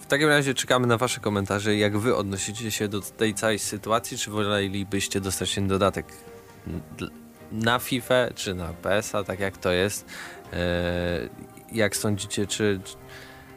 W 0.00 0.08
takim 0.08 0.28
razie 0.28 0.54
czekamy 0.54 0.86
na 0.86 0.98
wasze 0.98 1.20
komentarze, 1.20 1.76
jak 1.76 1.98
wy 1.98 2.16
odnosicie 2.16 2.70
się 2.70 2.88
do 2.88 3.00
tej 3.00 3.34
całej 3.34 3.58
sytuacji, 3.58 4.18
czy 4.18 4.30
wolelibyście 4.30 5.20
dostać 5.20 5.54
ten 5.54 5.68
dodatek 5.68 6.06
na 7.52 7.78
FIFA, 7.78 8.14
czy 8.34 8.54
na 8.54 8.68
PS-a, 8.72 9.24
tak 9.24 9.40
jak 9.40 9.56
to 9.56 9.70
jest. 9.72 10.04
E, 10.52 10.56
jak 11.72 11.96
sądzicie, 11.96 12.46
czy, 12.46 12.80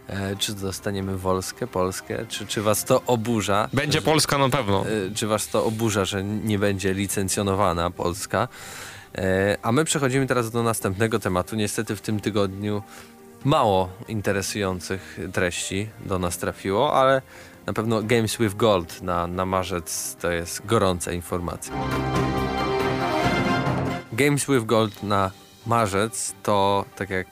e, 0.08 0.36
czy 0.36 0.54
dostaniemy 0.54 1.18
Wolskę, 1.18 1.68
Polskę, 1.68 2.26
czy, 2.30 2.48
czy 2.48 2.62
was 2.62 2.84
to 2.86 3.02
oburza? 3.08 3.70
Będzie 3.74 4.00
że, 4.00 4.06
Polska 4.06 4.38
na 4.38 4.50
pewno. 4.50 4.86
e, 5.12 5.16
Czy 5.16 5.28
was 5.28 5.48
to 5.48 5.66
oburza, 5.66 6.06
że 6.06 6.24
nie 6.24 6.60
będzie 6.60 6.94
licencjonowana 6.94 7.92
Polska? 7.92 8.48
A 9.62 9.72
my 9.72 9.86
przechodzimy 9.86 10.28
teraz 10.28 10.52
do 10.52 10.64
następnego 10.64 11.20
tematu. 11.20 11.56
Niestety 11.56 11.96
w 11.96 12.02
tym 12.02 12.20
tygodniu 12.20 12.84
mało 13.44 13.90
interesujących 14.08 15.20
treści 15.34 15.90
do 16.06 16.20
nas 16.20 16.38
trafiło, 16.38 16.94
ale 16.94 17.22
na 17.66 17.74
pewno 17.74 18.04
Games 18.04 18.38
with 18.38 18.56
Gold 18.56 19.02
na, 19.02 19.28
na 19.28 19.46
marzec 19.46 20.16
to 20.22 20.32
jest 20.32 20.66
gorąca 20.66 21.12
informacja. 21.12 21.74
Games 24.20 24.46
with 24.46 24.66
Gold 24.66 25.04
na 25.04 25.32
marzec 25.68 26.34
to, 26.44 26.86
tak 26.96 27.10
jak 27.10 27.28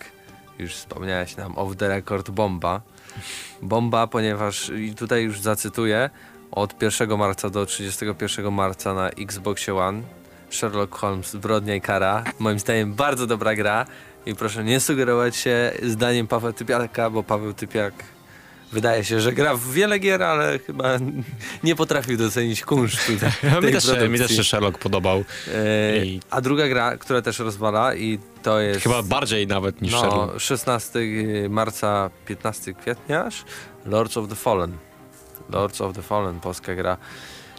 już 0.60 0.74
wspomniałeś 0.74 1.38
nam, 1.38 1.58
off 1.58 1.76
the 1.76 1.88
record 1.88 2.30
bomba. 2.30 2.82
Bomba, 3.62 4.08
ponieważ, 4.08 4.70
i 4.70 4.96
tutaj 4.96 5.24
już 5.24 5.42
zacytuję, 5.42 6.10
od 6.52 6.82
1 6.82 7.18
marca 7.18 7.50
do 7.50 7.66
31 7.66 8.54
marca 8.54 8.94
na 8.94 9.10
Xboxie 9.10 9.76
One 9.76 10.02
Sherlock 10.50 10.96
Holmes, 10.96 11.32
Zbrodnia 11.32 11.76
i 11.76 11.82
Kara. 11.82 12.24
Moim 12.40 12.60
zdaniem 12.60 12.94
bardzo 12.94 13.28
dobra 13.28 13.56
gra 13.56 13.86
i 14.26 14.36
proszę 14.36 14.64
nie 14.64 14.80
sugerować 14.80 15.36
się 15.36 15.72
zdaniem 15.84 16.28
Pawła 16.28 16.54
Typiaka, 16.54 17.10
bo 17.10 17.24
Paweł 17.24 17.54
Typiak 17.54 17.94
wydaje 18.72 19.04
się, 19.04 19.22
że 19.22 19.34
gra 19.34 19.56
w 19.56 19.72
wiele 19.72 20.00
gier, 20.00 20.24
ale 20.24 20.60
chyba 20.60 20.98
nie 21.64 21.76
potrafił 21.76 22.18
docenić 22.18 22.62
kunsztu 22.62 23.12
tej, 23.20 23.52
mi, 23.62 23.72
też, 23.82 24.10
mi 24.10 24.20
też 24.20 24.36
się 24.36 24.44
Sherlock 24.44 24.78
podobał. 24.78 25.24
E, 25.54 26.06
I- 26.06 26.22
A 26.30 26.42
druga 26.42 26.68
gra, 26.68 26.98
która 26.98 27.22
też 27.22 27.40
rozwala 27.40 27.96
i 27.96 28.20
to 28.44 28.60
jest... 28.60 28.82
Chyba 28.82 29.04
bardziej 29.04 29.48
nawet 29.48 29.82
niż 29.82 29.92
no, 29.92 30.00
Sherlock. 30.00 30.40
16 30.40 31.00
marca, 31.50 32.10
15 32.26 32.74
kwietnia 32.74 33.26
aż 33.26 33.44
Lords 33.86 34.18
of 34.18 34.30
the 34.30 34.36
Fallen. 34.36 34.78
Lords 35.50 35.82
of 35.82 35.96
the 35.96 36.02
Fallen, 36.02 36.40
polska 36.40 36.76
gra. 36.76 36.98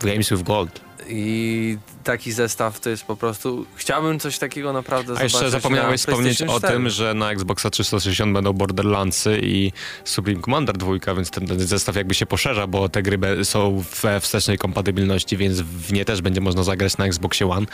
Games 0.02 0.30
with 0.30 0.42
Gold. 0.42 0.87
I 1.08 1.78
taki 2.04 2.32
zestaw 2.32 2.80
to 2.80 2.90
jest 2.90 3.04
po 3.04 3.16
prostu. 3.16 3.66
Chciałbym 3.76 4.20
coś 4.20 4.38
takiego 4.38 4.72
naprawdę 4.72 5.12
A 5.12 5.16
zobaczyć. 5.16 5.32
jeszcze 5.32 5.50
zapomniałeś 5.50 6.00
wspomnieć 6.00 6.42
o 6.42 6.58
4. 6.58 6.74
tym, 6.74 6.90
że 6.90 7.14
na 7.14 7.32
Xboxa 7.32 7.70
360 7.70 8.32
będą 8.32 8.52
Borderlandsy 8.52 9.40
i 9.42 9.72
Supreme 10.04 10.40
Commander 10.40 10.76
2, 10.76 11.14
więc 11.16 11.30
ten, 11.30 11.46
ten 11.46 11.60
zestaw 11.60 11.96
jakby 11.96 12.14
się 12.14 12.26
poszerza, 12.26 12.66
bo 12.66 12.88
te 12.88 13.02
gry 13.02 13.18
są 13.44 13.84
we 14.02 14.20
wstecznej 14.20 14.58
kompatybilności, 14.58 15.36
więc 15.36 15.60
w 15.60 15.92
nie 15.92 16.04
też 16.04 16.22
będzie 16.22 16.40
można 16.40 16.62
zagrać 16.62 16.98
na 16.98 17.06
Xboxie 17.06 17.50
One. 17.50 17.66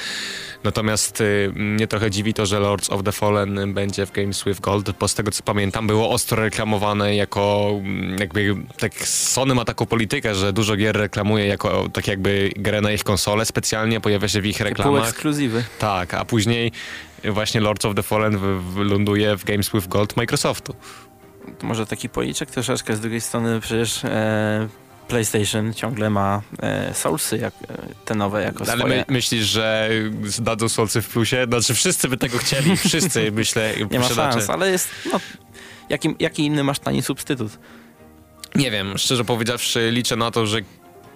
Natomiast 0.64 1.20
y, 1.20 1.52
mnie 1.54 1.86
trochę 1.86 2.10
dziwi 2.10 2.34
to, 2.34 2.46
że 2.46 2.60
Lords 2.60 2.90
of 2.90 3.02
the 3.02 3.12
Fallen 3.12 3.74
będzie 3.74 4.06
w 4.06 4.12
Games 4.12 4.44
with 4.44 4.60
Gold, 4.60 4.90
bo 5.00 5.08
z 5.08 5.14
tego 5.14 5.30
co 5.30 5.42
pamiętam 5.42 5.86
było 5.86 6.10
ostro 6.10 6.42
reklamowane 6.42 7.16
jako 7.16 7.70
mm, 7.78 8.18
jakby 8.18 8.56
tak 8.78 8.94
Sony 9.08 9.54
ma 9.54 9.64
taką 9.64 9.86
politykę, 9.86 10.34
że 10.34 10.52
dużo 10.52 10.76
gier 10.76 10.96
reklamuje 10.96 11.46
jako 11.46 11.88
tak 11.92 12.08
jakby 12.08 12.50
grę 12.56 12.80
na 12.80 12.92
ich 12.92 13.04
konsolę 13.04 13.13
specjalnie, 13.44 14.00
pojawia 14.00 14.28
się 14.28 14.40
w 14.40 14.46
ich 14.46 14.56
Pół 14.56 14.64
reklamach. 14.66 15.08
ekskluzywy. 15.08 15.64
Tak, 15.78 16.14
a 16.14 16.24
później 16.24 16.72
właśnie 17.24 17.60
Lords 17.60 17.84
of 17.84 17.94
the 17.94 18.02
Fallen 18.02 18.38
ląduje 18.76 19.36
w 19.36 19.44
Games 19.44 19.70
with 19.74 19.88
Gold 19.88 20.16
Microsoftu. 20.16 20.74
To 21.58 21.66
może 21.66 21.86
taki 21.86 22.08
policzek 22.08 22.50
troszeczkę, 22.50 22.96
z 22.96 23.00
drugiej 23.00 23.20
strony 23.20 23.60
przecież 23.60 24.04
e, 24.04 24.68
PlayStation 25.08 25.74
ciągle 25.74 26.10
ma 26.10 26.42
e, 26.62 26.94
Soulsy 26.94 27.38
jak, 27.38 27.54
e, 27.54 27.76
te 28.04 28.14
nowe 28.14 28.42
jako 28.42 28.64
Ale 28.64 28.78
swoje. 28.78 28.96
my, 28.96 29.04
myślisz, 29.08 29.46
że 29.46 29.90
dadzą 30.38 30.68
solcy 30.68 31.02
w 31.02 31.08
plusie? 31.08 31.46
Znaczy 31.48 31.74
wszyscy 31.74 32.08
by 32.08 32.16
tego 32.16 32.38
chcieli, 32.38 32.76
wszyscy 32.88 33.32
myślę 33.32 33.74
Nie 33.90 33.98
ma 33.98 34.08
szans, 34.08 34.50
ale 34.50 34.70
jest, 34.70 34.88
no, 35.12 35.20
jaki, 35.88 36.14
jaki 36.18 36.46
inny 36.46 36.64
masz 36.64 36.78
tani 36.78 37.02
substytut? 37.02 37.58
Nie 38.54 38.70
wiem, 38.70 38.98
szczerze 38.98 39.24
powiedziawszy, 39.24 39.90
liczę 39.92 40.16
na 40.16 40.30
to, 40.30 40.46
że 40.46 40.58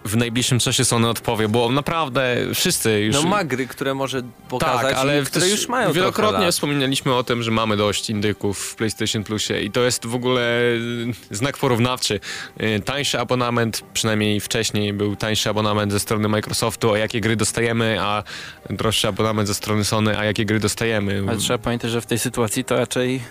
w 0.04 0.16
najbliższym 0.16 0.58
czasie 0.58 0.84
Sony 0.84 1.08
odpowie, 1.08 1.48
bo 1.48 1.68
naprawdę 1.68 2.36
wszyscy 2.54 3.00
już... 3.00 3.14
No 3.14 3.22
ma 3.22 3.44
gry, 3.44 3.66
które 3.66 3.94
może 3.94 4.22
pokazać, 4.48 4.82
tak, 4.82 4.94
ale 4.94 5.22
i 5.22 5.24
które 5.24 5.48
już 5.48 5.68
mają 5.68 5.92
Wielokrotnie 5.92 6.52
wspominaliśmy 6.52 7.14
o 7.14 7.22
tym, 7.22 7.42
że 7.42 7.50
mamy 7.50 7.76
dość 7.76 8.10
indyków 8.10 8.58
w 8.58 8.74
PlayStation 8.74 9.24
Plusie 9.24 9.60
i 9.60 9.70
to 9.70 9.80
jest 9.80 10.06
w 10.06 10.14
ogóle 10.14 10.40
y, 10.40 11.12
znak 11.30 11.58
porównawczy. 11.58 12.20
Y, 12.60 12.80
Tańszy 12.84 13.20
abonament, 13.20 13.82
przynajmniej 13.92 14.40
wcześniej 14.40 14.92
był 14.92 15.16
tańszy 15.16 15.50
abonament 15.50 15.92
ze 15.92 16.00
strony 16.00 16.28
Microsoftu, 16.28 16.92
a 16.92 16.98
jakie 16.98 17.20
gry 17.20 17.36
dostajemy, 17.36 17.96
a 18.00 18.22
droższy 18.70 19.08
abonament 19.08 19.48
ze 19.48 19.54
strony 19.54 19.84
Sony, 19.84 20.18
a 20.18 20.24
jakie 20.24 20.44
gry 20.44 20.60
dostajemy. 20.60 21.24
Ale 21.28 21.38
trzeba 21.38 21.58
pamiętać, 21.58 21.90
że 21.90 22.00
w 22.00 22.06
tej 22.06 22.18
sytuacji 22.18 22.64
to 22.64 22.76
raczej 22.76 23.22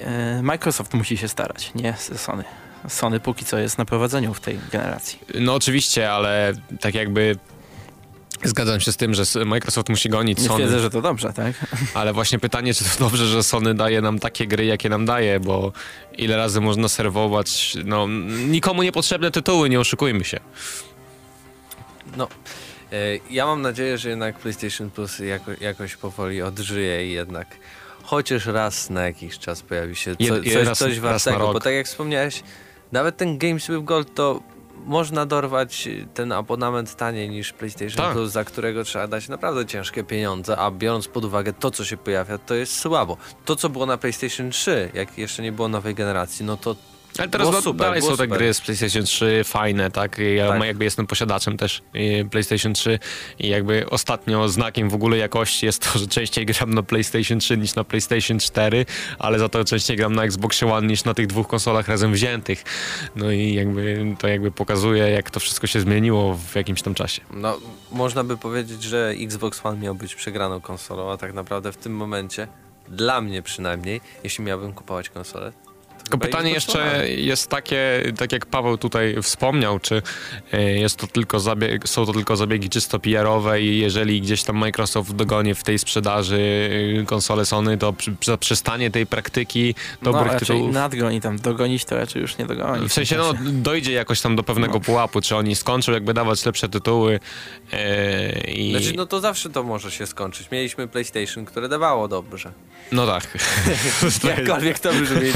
e, 0.00 0.42
Microsoft 0.42 0.94
musi 0.94 1.16
się 1.16 1.28
starać, 1.28 1.72
nie 1.74 1.94
Sony. 2.16 2.44
Sony 2.88 3.20
póki 3.20 3.44
co 3.44 3.58
jest 3.58 3.78
na 3.78 3.84
prowadzeniu 3.84 4.34
w 4.34 4.40
tej 4.40 4.58
generacji. 4.72 5.18
No 5.40 5.54
oczywiście, 5.54 6.12
ale 6.12 6.52
tak 6.80 6.94
jakby 6.94 7.36
Zgadzam 8.44 8.80
się 8.80 8.92
z 8.92 8.96
tym, 8.96 9.14
że 9.14 9.44
Microsoft 9.44 9.88
musi 9.88 10.08
gonić 10.08 10.38
Nie 10.38 10.48
Sony, 10.48 10.58
twierdzę, 10.58 10.80
że 10.80 10.90
to 10.90 11.02
dobrze, 11.02 11.32
tak? 11.32 11.54
ale 11.94 12.12
właśnie 12.12 12.38
pytanie, 12.38 12.74
czy 12.74 12.84
to 12.84 12.90
dobrze, 12.98 13.26
że 13.26 13.42
Sony 13.42 13.74
daje 13.74 14.00
nam 14.00 14.18
takie 14.18 14.46
gry, 14.46 14.64
jakie 14.64 14.88
nam 14.88 15.06
daje, 15.06 15.40
bo 15.40 15.72
ile 16.18 16.36
razy 16.36 16.60
można 16.60 16.88
serwować, 16.88 17.76
no 17.84 18.06
nikomu 18.46 18.82
niepotrzebne 18.82 19.30
tytuły, 19.30 19.70
nie 19.70 19.80
oszukujmy 19.80 20.24
się. 20.24 20.40
No, 22.16 22.28
e, 22.92 22.96
ja 23.30 23.46
mam 23.46 23.62
nadzieję, 23.62 23.98
że 23.98 24.10
jednak 24.10 24.38
PlayStation 24.38 24.90
Plus 24.90 25.18
jako, 25.18 25.50
jakoś 25.60 25.96
powoli 25.96 26.42
odżyje 26.42 27.06
i 27.08 27.12
jednak 27.12 27.46
chociaż 28.02 28.46
raz 28.46 28.90
na 28.90 29.02
jakiś 29.02 29.38
czas 29.38 29.62
pojawi 29.62 29.96
się 29.96 30.16
co, 30.16 30.24
Jed- 30.24 30.52
coś, 30.52 30.66
raz- 30.66 30.78
coś 30.78 31.00
wartego, 31.00 31.52
bo 31.52 31.60
tak 31.60 31.74
jak 31.74 31.86
wspomniałeś, 31.86 32.42
nawet 32.92 33.16
ten 33.16 33.38
Games 33.38 33.68
with 33.68 33.84
Gold 33.84 34.14
to 34.14 34.40
można 34.86 35.26
dorwać 35.26 35.88
ten 36.14 36.32
abonament 36.32 36.96
taniej 36.96 37.30
niż 37.30 37.52
PlayStation 37.52 37.96
Tak. 37.96 38.12
Plus, 38.12 38.32
za 38.32 38.44
którego 38.44 38.84
trzeba 38.84 39.06
dać 39.06 39.28
naprawdę 39.28 39.66
ciężkie 39.66 40.04
pieniądze, 40.04 40.56
a 40.56 40.70
biorąc 40.70 41.08
pod 41.08 41.24
uwagę 41.24 41.52
to, 41.52 41.70
co 41.70 41.84
się 41.84 41.96
pojawia, 41.96 42.38
to 42.38 42.54
jest 42.54 42.78
słabo. 42.78 43.16
To, 43.44 43.56
co 43.56 43.68
było 43.68 43.86
na 43.86 43.96
PlayStation 43.96 44.50
3, 44.50 44.90
jak 44.94 45.18
jeszcze 45.18 45.42
nie 45.42 45.52
było 45.52 45.68
nowej 45.68 45.94
generacji, 45.94 46.44
no 46.44 46.56
to 46.56 46.76
Ale 47.18 47.28
teraz 47.28 47.48
Było 47.48 47.60
da- 47.60 47.64
super, 47.64 47.86
dalej 47.86 48.00
było 48.00 48.10
są 48.12 48.16
te 48.16 48.22
super. 48.24 48.38
gry 48.38 48.54
z 48.54 48.60
PlayStation 48.60 49.04
3 49.04 49.42
fajne, 49.44 49.90
tak? 49.90 50.18
Ja 50.36 50.48
Tak. 50.48 50.64
jakby 50.64 50.84
jestem 50.84 51.06
posiadaczem 51.06 51.56
też 51.56 51.82
y, 51.96 52.28
PlayStation 52.30 52.74
3 52.74 52.98
i 53.38 53.48
jakby 53.48 53.90
ostatnio 53.90 54.48
znakiem 54.48 54.90
w 54.90 54.94
ogóle 54.94 55.16
jakości 55.16 55.66
jest 55.66 55.92
to, 55.92 55.98
że 55.98 56.06
częściej 56.06 56.46
gram 56.46 56.74
na 56.74 56.82
PlayStation 56.82 57.38
3 57.38 57.56
niż 57.56 57.74
na 57.74 57.84
PlayStation 57.84 58.38
4, 58.38 58.86
ale 59.18 59.38
za 59.38 59.48
to 59.48 59.64
częściej 59.64 59.96
gram 59.96 60.14
na 60.14 60.24
Xbox 60.24 60.62
One 60.62 60.86
niż 60.86 61.04
na 61.04 61.14
tych 61.14 61.26
dwóch 61.26 61.48
konsolach 61.48 61.88
razem 61.88 62.12
wziętych. 62.12 62.64
No 63.16 63.30
i 63.30 63.54
jakby 63.54 64.14
to 64.18 64.28
jakby 64.28 64.50
pokazuje, 64.50 65.10
jak 65.10 65.30
to 65.30 65.40
wszystko 65.40 65.66
się 65.66 65.80
zmieniło 65.80 66.34
w 66.34 66.54
jakimś 66.54 66.82
tam 66.82 66.94
czasie. 66.94 67.22
No, 67.30 67.58
można 67.92 68.24
by 68.24 68.36
powiedzieć, 68.36 68.82
że 68.82 69.14
Xbox 69.20 69.60
One 69.66 69.78
miał 69.78 69.94
być 69.94 70.14
przegraną 70.14 70.60
konsolą, 70.60 71.12
a 71.12 71.16
tak 71.16 71.34
naprawdę 71.34 71.72
w 71.72 71.76
tym 71.76 71.96
momencie, 71.96 72.48
dla 72.88 73.20
mnie 73.20 73.42
przynajmniej, 73.42 74.00
jeśli 74.24 74.44
miałbym 74.44 74.72
kupować 74.72 75.08
konsolę. 75.08 75.52
To 76.04 76.10
Tylko 76.10 76.18
pytanie 76.26 76.50
jeszcze 76.50 77.08
jest 77.08 77.50
takie, 77.50 78.02
tak 78.18 78.32
jak 78.32 78.46
Paweł 78.46 78.78
tutaj 78.78 79.16
wspomniał, 79.22 79.80
czy 79.80 80.02
e, 80.52 80.62
jest 80.72 80.96
to 80.96 81.06
tylko 81.06 81.40
zabieg, 81.40 81.88
są 81.88 82.06
to 82.06 82.12
tylko 82.12 82.36
zabiegi 82.36 82.70
czysto 82.70 82.98
PR-owe 82.98 83.60
i 83.62 83.78
jeżeli 83.78 84.20
gdzieś 84.20 84.42
tam 84.42 84.56
Microsoft 84.56 85.12
dogoni 85.14 85.54
w 85.54 85.62
tej 85.62 85.78
sprzedaży 85.78 86.70
e, 87.02 87.04
konsole 87.04 87.46
Sony, 87.46 87.78
to 87.78 87.92
przy, 87.92 88.14
zaprzestanie 88.24 88.90
tej 88.90 89.06
praktyki 89.06 89.74
No 90.02 90.12
dobrych 90.12 90.32
raczej 90.32 90.46
tytułów. 90.48 90.74
nadgoni 90.74 91.20
tam, 91.20 91.38
dogonić 91.38 91.84
to 91.84 91.96
raczej 91.96 92.22
już 92.22 92.38
nie 92.38 92.46
dogoni. 92.46 92.88
W 92.88 92.92
sensie, 92.92 93.16
no, 93.16 93.34
dojdzie 93.42 93.92
jakoś 93.92 94.20
tam 94.20 94.36
do 94.36 94.42
pewnego 94.42 94.74
No. 94.74 94.80
pułapu, 94.80 95.20
czy 95.20 95.36
oni 95.36 95.56
skończą 95.56 95.92
jakby 95.92 96.14
dawać 96.14 96.46
lepsze 96.46 96.68
tytuły 96.68 97.20
e, 97.72 98.40
i... 98.50 98.70
Znaczy, 98.70 98.92
no 98.96 99.06
to 99.06 99.20
zawsze 99.20 99.50
to 99.50 99.62
może 99.62 99.90
się 99.90 100.06
skończyć. 100.06 100.50
Mieliśmy 100.50 100.88
PlayStation, 100.88 101.44
które 101.44 101.68
dawało 101.68 102.08
dobrze. 102.08 102.52
No 102.92 103.06
tak. 103.06 103.38
Jakkolwiek 104.36 104.78
to 104.78 104.92
brzmi, 104.92 105.32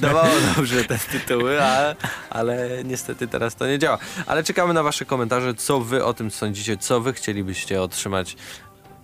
da, 0.00 0.09
dawało 0.14 0.34
dobrze 0.56 0.84
te 0.84 0.98
tytuły, 0.98 1.62
a, 1.62 1.94
ale 2.30 2.84
niestety 2.84 3.28
teraz 3.28 3.54
to 3.54 3.66
nie 3.66 3.78
działa. 3.78 3.98
Ale 4.26 4.44
czekamy 4.44 4.74
na 4.74 4.82
wasze 4.82 5.04
komentarze, 5.04 5.54
co 5.54 5.80
wy 5.80 6.04
o 6.04 6.14
tym 6.14 6.30
sądzicie, 6.30 6.76
co 6.76 7.00
wy 7.00 7.12
chcielibyście 7.12 7.82
otrzymać 7.82 8.36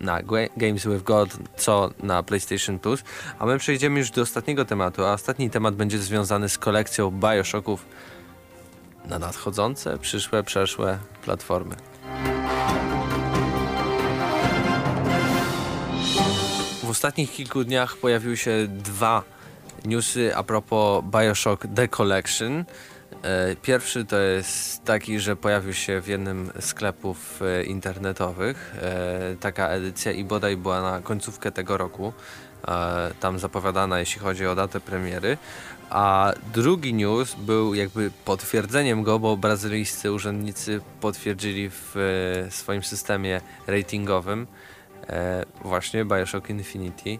na 0.00 0.22
Games 0.56 0.86
with 0.86 1.02
God, 1.02 1.36
co 1.56 1.90
na 2.02 2.22
PlayStation 2.22 2.78
Plus. 2.78 3.02
A 3.38 3.46
my 3.46 3.58
przejdziemy 3.58 3.98
już 3.98 4.10
do 4.10 4.22
ostatniego 4.22 4.64
tematu, 4.64 5.04
a 5.04 5.12
ostatni 5.12 5.50
temat 5.50 5.74
będzie 5.74 5.98
związany 5.98 6.48
z 6.48 6.58
kolekcją 6.58 7.10
Bioshocków 7.10 7.86
na 9.04 9.18
nadchodzące, 9.18 9.98
przyszłe, 9.98 10.42
przeszłe 10.42 10.98
platformy. 11.24 11.76
W 16.82 16.90
ostatnich 16.90 17.32
kilku 17.32 17.64
dniach 17.64 17.96
pojawiły 17.96 18.36
się 18.36 18.66
dwa 18.68 19.35
newsy 19.86 20.36
a 20.36 20.42
propos 20.42 21.04
Bioshock 21.04 21.66
The 21.74 21.88
Collection. 21.88 22.64
E, 23.22 23.56
Pierwszy 23.56 24.04
to 24.04 24.18
jest 24.18 24.84
taki, 24.84 25.20
że 25.20 25.36
pojawił 25.36 25.72
się 25.72 26.00
w 26.00 26.08
jednym 26.08 26.50
z 26.60 26.64
sklepów 26.64 27.42
e, 27.42 27.64
internetowych 27.64 28.74
e, 28.82 29.36
taka 29.40 29.68
edycja 29.68 30.12
i 30.12 30.24
bodaj 30.24 30.56
była 30.56 30.82
na 30.82 31.00
końcówkę 31.00 31.52
tego 31.52 31.76
roku. 31.76 32.12
Tam 33.20 33.38
zapowiadana, 33.38 33.98
jeśli 33.98 34.20
chodzi 34.20 34.46
o 34.46 34.54
datę 34.54 34.80
premiery. 34.80 35.38
A 35.90 36.32
drugi 36.54 36.94
news 36.94 37.34
był 37.34 37.74
jakby 37.74 38.10
potwierdzeniem 38.24 39.02
go, 39.02 39.18
bo 39.18 39.36
brazylijscy 39.36 40.12
urzędnicy 40.12 40.80
potwierdzili 41.00 41.70
w 41.70 41.94
swoim 42.50 42.82
systemie 42.82 43.40
ratingowym 43.66 44.46
właśnie 45.62 46.04
Bioshock 46.04 46.50
Infinity, 46.50 47.18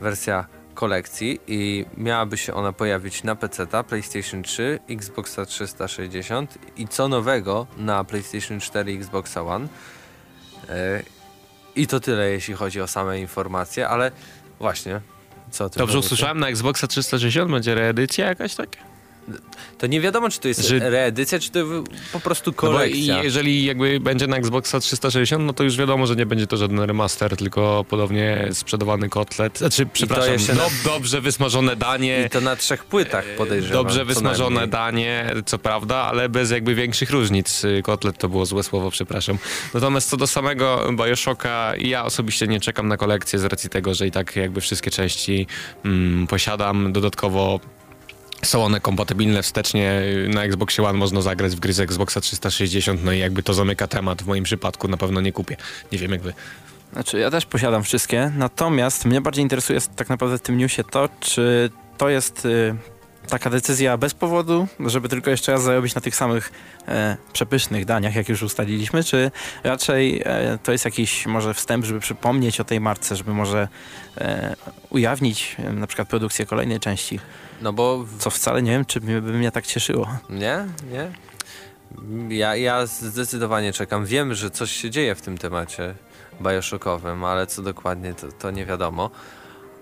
wersja 0.00 0.46
kolekcji 0.76 1.40
i 1.46 1.84
miałaby 1.96 2.36
się 2.36 2.54
ona 2.54 2.72
pojawić 2.72 3.22
na 3.22 3.36
PC, 3.36 3.66
PlayStation 3.88 4.42
3, 4.42 4.78
Xboxa 4.90 5.46
360 5.46 6.58
i 6.76 6.88
co 6.88 7.08
nowego 7.08 7.66
na 7.76 8.04
PlayStation 8.04 8.60
4 8.60 8.92
i 8.92 8.96
Xboxa 8.96 9.42
One. 9.42 9.68
E, 10.68 11.02
I 11.76 11.86
to 11.86 12.00
tyle, 12.00 12.30
jeśli 12.30 12.54
chodzi 12.54 12.80
o 12.80 12.86
same 12.86 13.20
informacje, 13.20 13.88
ale 13.88 14.10
właśnie, 14.58 15.00
co 15.50 15.64
o 15.64 15.68
tym 15.70 15.78
Dobrze 15.78 15.92
powiecie? 15.92 16.06
usłyszałem, 16.06 16.38
na 16.40 16.48
Xboxa 16.48 16.86
360 16.86 17.50
będzie 17.50 17.74
reedycja 17.74 18.26
jakaś 18.26 18.54
taka? 18.54 18.78
To 19.78 19.86
nie 19.86 20.00
wiadomo, 20.00 20.30
czy 20.30 20.40
to 20.40 20.48
jest 20.48 20.60
Że- 20.68 20.90
reedycja, 20.90 21.38
czy 21.38 21.50
to 21.50 21.58
po 22.12 22.20
prostu 22.20 22.50
No 22.50 22.56
bo 22.62 22.68
i 22.68 22.72
kolekcja. 22.74 23.22
jeżeli 23.22 23.64
jakby 23.64 24.00
będzie 24.00 24.26
na 24.26 24.36
Xboxa 24.36 24.80
360, 24.80 25.44
no 25.44 25.52
to 25.52 25.64
już 25.64 25.76
wiadomo, 25.76 26.06
że 26.06 26.16
nie 26.16 26.26
będzie 26.26 26.46
to 26.46 26.56
żaden 26.56 26.80
remaster, 26.80 27.36
tylko 27.36 27.84
podobnie 27.88 28.48
sprzedawany 28.52 29.08
kotlet. 29.08 29.58
Znaczy, 29.58 29.86
przepraszam, 29.92 30.32
jeszcze 30.32 30.54
na- 30.54 30.62
dob- 30.62 30.84
dobrze 30.84 31.20
wysmażone 31.20 31.76
danie. 31.76 32.24
I 32.26 32.30
to 32.30 32.40
na 32.40 32.56
trzech 32.56 32.84
płytach 32.84 33.24
podejrzewam. 33.24 33.84
Dobrze 33.84 34.04
wysmażone 34.04 34.66
danie, 34.66 35.30
co 35.46 35.58
prawda, 35.58 35.96
ale 35.96 36.28
bez 36.28 36.50
jakby 36.50 36.74
większych 36.74 37.10
różnic. 37.10 37.64
Y, 37.64 37.82
Kotlet 37.84 38.18
to 38.18 38.28
było 38.28 38.46
złe 38.46 38.62
słowo, 38.62 38.90
przepraszam. 38.90 39.38
Natomiast 39.74 40.08
co 40.10 40.16
do 40.16 40.26
samego 40.26 40.92
Bioshocka, 41.06 41.72
ja 41.78 42.04
osobiście 42.04 42.46
nie 42.46 42.60
czekam 42.60 42.88
na 42.88 42.96
kolekcję 42.96 43.38
z 43.38 43.44
racji 43.44 43.70
tego, 43.70 43.94
że 43.94 44.06
i 44.06 44.10
tak 44.10 44.36
jakby 44.36 44.60
wszystkie 44.60 44.90
części 44.90 45.46
mm, 45.84 46.26
posiadam. 46.26 46.92
Dodatkowo 46.92 47.60
są 48.44 48.64
one 48.64 48.80
kompatybilne 48.80 49.42
wstecznie. 49.42 50.02
Na 50.28 50.44
Xboxie 50.44 50.84
One 50.84 50.98
można 50.98 51.20
zagrać 51.20 51.56
w 51.56 51.60
gry 51.60 51.72
z 51.72 51.80
Xboxa 51.80 52.20
360, 52.20 53.04
no 53.04 53.12
i 53.12 53.18
jakby 53.18 53.42
to 53.42 53.54
zamyka 53.54 53.86
temat. 53.86 54.22
W 54.22 54.26
moim 54.26 54.44
przypadku 54.44 54.88
na 54.88 54.96
pewno 54.96 55.20
nie 55.20 55.32
kupię. 55.32 55.56
Nie 55.92 55.98
wiem 55.98 56.12
jak 56.12 56.22
wy. 56.22 56.32
Znaczy, 56.92 57.18
ja 57.18 57.30
też 57.30 57.46
posiadam 57.46 57.82
wszystkie, 57.82 58.32
natomiast 58.36 59.04
mnie 59.04 59.20
bardziej 59.20 59.42
interesuje 59.42 59.80
tak 59.96 60.08
naprawdę 60.08 60.38
w 60.38 60.42
tym 60.42 60.58
newsie 60.58 60.84
to, 60.84 61.08
czy 61.20 61.70
to 61.98 62.08
jest 62.08 62.46
y, 62.46 62.74
taka 63.26 63.50
decyzja 63.50 63.96
bez 63.96 64.14
powodu, 64.14 64.68
żeby 64.86 65.08
tylko 65.08 65.30
jeszcze 65.30 65.52
raz 65.52 65.62
zarobić 65.62 65.94
na 65.94 66.00
tych 66.00 66.16
samych 66.16 66.52
e, 66.88 67.16
przepysznych 67.32 67.84
daniach, 67.84 68.14
jak 68.14 68.28
już 68.28 68.42
ustaliliśmy, 68.42 69.04
czy 69.04 69.30
raczej 69.64 70.22
e, 70.24 70.58
to 70.62 70.72
jest 70.72 70.84
jakiś 70.84 71.26
może 71.26 71.54
wstęp, 71.54 71.84
żeby 71.84 72.00
przypomnieć 72.00 72.60
o 72.60 72.64
tej 72.64 72.80
marce, 72.80 73.16
żeby 73.16 73.34
może 73.34 73.68
e, 74.18 74.56
ujawnić 74.90 75.56
e, 75.58 75.72
na 75.72 75.86
przykład 75.86 76.08
produkcję 76.08 76.46
kolejnej 76.46 76.80
części, 76.80 77.20
No 77.60 77.72
bo 77.72 78.04
co 78.18 78.30
wcale 78.30 78.62
nie 78.62 78.70
wiem, 78.70 78.84
czy 78.84 79.00
by 79.00 79.20
mnie 79.20 79.52
tak 79.52 79.66
cieszyło. 79.66 80.08
Nie? 80.30 80.66
Nie? 80.92 81.12
Ja, 82.36 82.56
ja 82.56 82.86
zdecydowanie 82.86 83.72
czekam. 83.72 84.06
Wiem, 84.06 84.34
że 84.34 84.50
coś 84.50 84.72
się 84.72 84.90
dzieje 84.90 85.14
w 85.14 85.22
tym 85.22 85.38
temacie 85.38 85.94
Bioshockowym, 86.40 87.24
ale 87.24 87.46
co 87.46 87.62
dokładnie 87.62 88.14
to, 88.14 88.32
to 88.32 88.50
nie 88.50 88.66
wiadomo. 88.66 89.10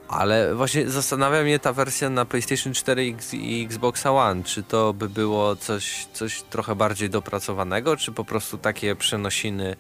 Ale 0.08 0.54
właśnie 0.54 0.90
zastanawia 0.90 1.42
mnie 1.42 1.58
ta 1.58 1.72
wersja 1.72 2.10
na 2.10 2.24
PlayStation 2.24 2.72
4 2.72 3.02
X 3.02 3.34
i 3.34 3.64
Xbox 3.64 4.06
One. 4.06 4.42
Czy 4.42 4.62
to 4.62 4.92
by 4.92 5.08
było 5.08 5.56
coś, 5.56 6.06
coś 6.12 6.42
trochę 6.42 6.74
bardziej 6.74 7.10
dopracowanego, 7.10 7.96
czy 7.96 8.12
po 8.12 8.24
prostu 8.24 8.58
takie 8.58 8.96
przenosiny 8.96 9.76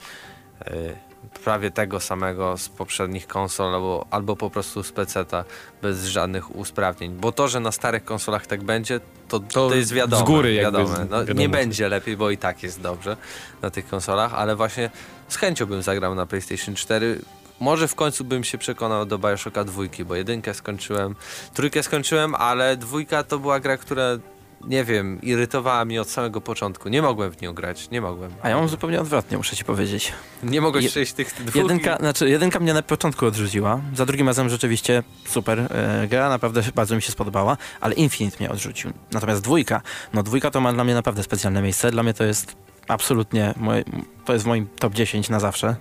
y, 0.68 0.96
prawie 1.44 1.70
tego 1.70 2.00
samego 2.00 2.58
z 2.58 2.68
poprzednich 2.68 3.26
konsol, 3.26 3.74
albo, 3.74 4.06
albo 4.10 4.36
po 4.36 4.50
prostu 4.50 4.82
z 4.82 4.92
PC-ta 4.92 5.44
bez 5.82 6.04
żadnych 6.04 6.56
usprawnień. 6.56 7.12
Bo 7.12 7.32
to, 7.32 7.48
że 7.48 7.60
na 7.60 7.72
starych 7.72 8.04
konsolach 8.04 8.46
tak 8.46 8.62
będzie, 8.62 9.00
to, 9.28 9.40
to, 9.40 9.74
jest 9.74 9.92
wiadome. 9.92 10.22
z 10.22 10.26
góry 10.26 10.54
jakby 10.54 10.78
wiadome. 10.78 11.06
No, 11.10 11.20
wiadomo. 11.20 11.40
Nie 11.40 11.48
będzie 11.48 11.88
lepiej, 11.88 12.16
bo 12.16 12.30
i 12.30 12.38
tak 12.38 12.62
jest 12.62 12.80
dobrze 12.80 13.16
na 13.62 13.70
tych 13.70 13.88
konsolach, 13.88 14.34
ale 14.34 14.56
właśnie 14.56 14.90
z 15.28 15.36
chęcią 15.36 15.66
bym 15.66 15.82
zagrał 15.82 16.14
na 16.14 16.26
PlayStation 16.26 16.74
4. 16.74 17.20
Może 17.60 17.88
w 17.88 17.94
końcu 17.94 18.24
bym 18.24 18.44
się 18.44 18.58
przekonał 18.58 19.06
do 19.06 19.18
Bioshocka 19.18 19.64
dwójki, 19.64 20.04
bo 20.04 20.14
jedynkę 20.14 20.54
skończyłem, 20.54 21.14
trójkę 21.54 21.82
skończyłem, 21.82 22.34
ale 22.34 22.76
dwójka 22.76 23.22
to 23.22 23.38
była 23.38 23.60
gra, 23.60 23.76
która 23.76 24.18
nie 24.68 24.84
wiem, 24.84 25.22
irytowała 25.22 25.84
mnie 25.84 26.00
od 26.00 26.10
samego 26.10 26.40
początku. 26.40 26.88
Nie 26.88 27.02
mogłem 27.02 27.32
w 27.32 27.40
nią 27.40 27.52
grać, 27.52 27.90
nie 27.90 28.00
mogłem. 28.00 28.30
A 28.42 28.48
ja 28.48 28.56
mam 28.56 28.68
zupełnie 28.68 29.00
odwrotnie, 29.00 29.36
muszę 29.36 29.56
ci 29.56 29.64
powiedzieć. 29.64 30.12
Nie 30.42 30.60
mogłeś 30.60 30.84
Je- 30.84 30.90
przejść 30.90 31.12
tych 31.12 31.34
dwóch. 31.44 31.54
Jedynka, 31.62 31.96
znaczy, 31.96 32.28
jedynka 32.30 32.60
mnie 32.60 32.74
na 32.74 32.82
początku 32.82 33.26
odrzuciła, 33.26 33.80
za 33.94 34.06
drugim 34.06 34.26
razem 34.26 34.48
rzeczywiście 34.48 35.02
super 35.26 35.58
e, 35.60 36.06
gra, 36.08 36.28
naprawdę 36.28 36.62
bardzo 36.74 36.96
mi 36.96 37.02
się 37.02 37.12
spodobała, 37.12 37.56
ale 37.80 37.94
Infinite 37.94 38.36
mnie 38.40 38.50
odrzucił. 38.50 38.90
Natomiast 39.12 39.42
dwójka, 39.42 39.80
no 40.12 40.22
dwójka 40.22 40.50
to 40.50 40.60
ma 40.60 40.72
dla 40.72 40.84
mnie 40.84 40.94
naprawdę 40.94 41.22
specjalne 41.22 41.62
miejsce, 41.62 41.90
dla 41.90 42.02
mnie 42.02 42.14
to 42.14 42.24
jest 42.24 42.56
absolutnie, 42.88 43.54
moje, 43.56 43.84
to 44.24 44.32
jest 44.32 44.44
w 44.44 44.48
moim 44.48 44.66
top 44.78 44.92
10 44.94 45.28
na 45.28 45.40
zawsze. 45.40 45.76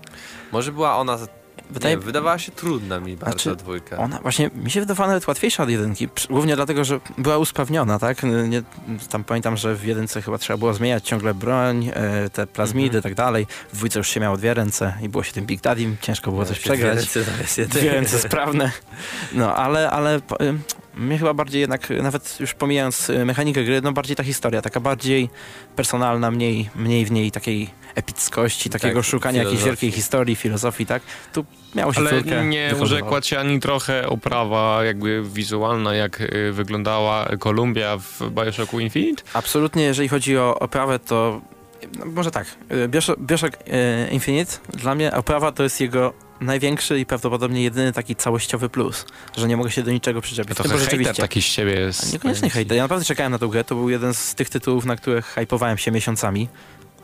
Może 0.52 0.72
była 0.72 0.98
ona, 0.98 1.18
Wydaje, 1.70 1.96
nie, 1.96 2.02
wydawała 2.02 2.40
się 2.40 2.52
trudna 2.52 3.00
mi 3.00 3.18
bardzo 3.18 3.40
Znaczy, 3.44 3.56
dwójka. 3.56 3.98
Ona 3.98 4.20
właśnie 4.20 4.50
mi 4.56 4.72
się 4.72 4.80
wydawała 4.80 5.08
nawet 5.08 5.28
łatwiejsza 5.28 5.64
od 5.64 5.70
jedynki, 5.70 6.08
głównie 6.30 6.56
dlatego, 6.56 6.84
że 6.84 7.00
była 7.18 7.38
usprawniona, 7.38 8.00
tak? 8.00 8.24
Nie, 8.24 8.62
tam 9.10 9.24
pamiętam, 9.24 9.58
że 9.58 9.76
w 9.76 9.84
jedynce 9.86 10.22
chyba 10.22 10.38
trzeba 10.38 10.58
było 10.58 10.74
zmieniać 10.74 11.04
ciągle 11.08 11.34
broń, 11.34 11.92
e, 11.94 12.30
te 12.30 12.48
plazmidy 12.48 12.86
Mhm. 12.98 13.00
i 13.00 13.04
tak 13.04 13.16
dalej. 13.16 13.48
W 13.74 13.76
dwójce 13.78 14.00
już 14.00 14.08
się 14.10 14.20
miało 14.20 14.38
dwie 14.38 14.54
ręce 14.54 14.94
i 15.02 15.10
było 15.10 15.24
się 15.24 15.32
tym 15.34 15.46
Big 15.46 15.62
Daddym, 15.62 15.98
ciężko 16.02 16.32
było 16.32 16.46
coś 16.46 16.58
Dwie 16.60 16.64
przegrać. 16.72 16.96
ręce 16.98 17.24
zamiast 17.24 17.58
jednej. 17.58 17.82
Dwie 17.82 17.92
ręce 17.92 18.20
sprawne. 18.20 18.72
No, 19.34 19.56
ale, 19.56 19.92
ale 19.92 20.20
mnie 20.96 21.18
chyba 21.18 21.34
bardziej 21.34 21.62
jednak, 21.62 21.88
nawet 22.04 22.40
już 22.40 22.54
pomijając 22.54 23.10
y, 23.10 23.26
mechanikę 23.26 23.64
gry, 23.64 23.82
no 23.82 23.92
bardziej 23.94 24.16
ta 24.16 24.24
historia, 24.24 24.62
taka 24.62 24.80
bardziej 24.80 25.30
personalna, 25.76 26.32
mniej, 26.32 26.70
mniej 26.76 27.06
w 27.06 27.12
niej 27.12 27.32
takiej 27.32 27.70
epickości, 27.96 28.70
takiego 28.70 29.00
Tak, 29.00 29.06
szukania 29.06 29.38
jakiejś 29.38 29.60
filozofii. 29.60 29.70
wielkiej 29.70 29.92
historii, 29.92 30.36
filozofii, 30.36 30.86
tak? 30.86 31.04
Tu 31.34 31.46
miało 31.76 31.94
się 31.94 32.00
Ale 32.00 32.46
nie 32.46 32.76
urzekła 32.82 33.22
cię 33.22 33.40
ani 33.40 33.60
trochę 33.60 34.10
oprawa 34.10 34.84
jakby 34.86 35.24
wizualna, 35.24 35.96
jak 35.96 36.22
y, 36.22 36.52
wyglądała 36.52 37.28
Kolumbia 37.40 37.98
w 37.98 38.30
Bioshocku 38.30 38.80
Infinite? 38.80 39.24
Absolutnie, 39.34 39.84
jeżeli 39.84 40.10
chodzi 40.10 40.38
o 40.38 40.60
oprawę, 40.60 41.00
to 41.00 41.42
no, 42.00 42.06
może 42.06 42.32
tak. 42.32 42.48
Bioshock, 43.18 43.58
y, 43.68 44.10
Infinite, 44.12 44.52
dla 44.70 44.96
mnie 44.96 45.12
oprawa 45.14 45.52
to 45.52 45.64
jest 45.64 45.82
jego 45.82 46.14
największy 46.42 47.00
i 47.00 47.06
prawdopodobnie 47.06 47.64
jedyny 47.64 47.94
taki 47.94 48.16
całościowy 48.16 48.70
plus, 48.70 49.06
że 49.38 49.48
nie 49.48 49.58
mogę 49.58 49.72
się 49.72 49.84
do 49.84 49.92
niczego 49.92 50.22
przyczepić. 50.22 50.58
Tym, 50.58 50.64
bo 50.64 50.70
hejter 50.70 50.86
rzeczywiście. 50.86 51.22
taki 51.22 51.42
z 51.42 51.46
ciebie 51.46 51.74
A 51.74 51.80
jest. 51.80 52.14
Niekoniecznie 52.14 52.50
hejter. 52.50 52.78
Ja 52.78 52.84
naprawdę 52.84 53.06
czekałem 53.06 53.32
na 53.32 53.40
tą 53.40 53.48
grę. 53.48 53.64
To 53.64 53.76
był 53.76 53.90
jeden 53.90 54.14
z 54.14 54.36
tych 54.36 54.50
tytułów, 54.50 54.86
na 54.86 54.96
których 54.96 55.26
hypowałem 55.26 55.78
się 55.78 55.92
miesiącami. 55.92 56.50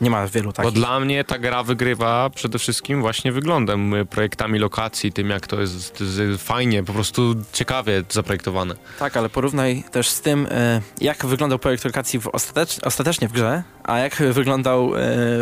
Nie 0.00 0.10
ma 0.10 0.26
wielu 0.26 0.46
Bo 0.48 0.52
takich. 0.52 0.72
dla 0.72 1.00
mnie 1.00 1.24
ta 1.24 1.38
gra 1.38 1.62
wygrywa 1.62 2.30
przede 2.34 2.58
wszystkim 2.58 3.00
właśnie 3.00 3.32
wyglądem, 3.32 3.94
y, 3.94 4.06
projektami 4.06 4.58
lokacji, 4.58 5.12
tym 5.12 5.30
jak 5.30 5.46
to 5.46 5.60
jest, 5.60 5.98
to 5.98 6.04
jest 6.04 6.42
fajnie, 6.46 6.82
po 6.84 6.92
prostu 6.92 7.34
ciekawie 7.52 8.02
zaprojektowane. 8.10 8.74
Tak, 8.98 9.16
ale 9.16 9.28
porównaj 9.28 9.84
też 9.92 10.08
z 10.08 10.20
tym, 10.20 10.46
e, 10.50 10.80
jak 11.00 11.26
wyglądał 11.26 11.58
projekt 11.58 11.84
lokacji 11.84 12.20
w 12.20 12.26
ostatecz, 12.26 12.78
ostatecznie 12.82 13.28
w 13.28 13.32
grze, 13.32 13.62
a 13.84 13.98
jak 13.98 14.16
wyglądał 14.16 14.94
e, 14.96 14.98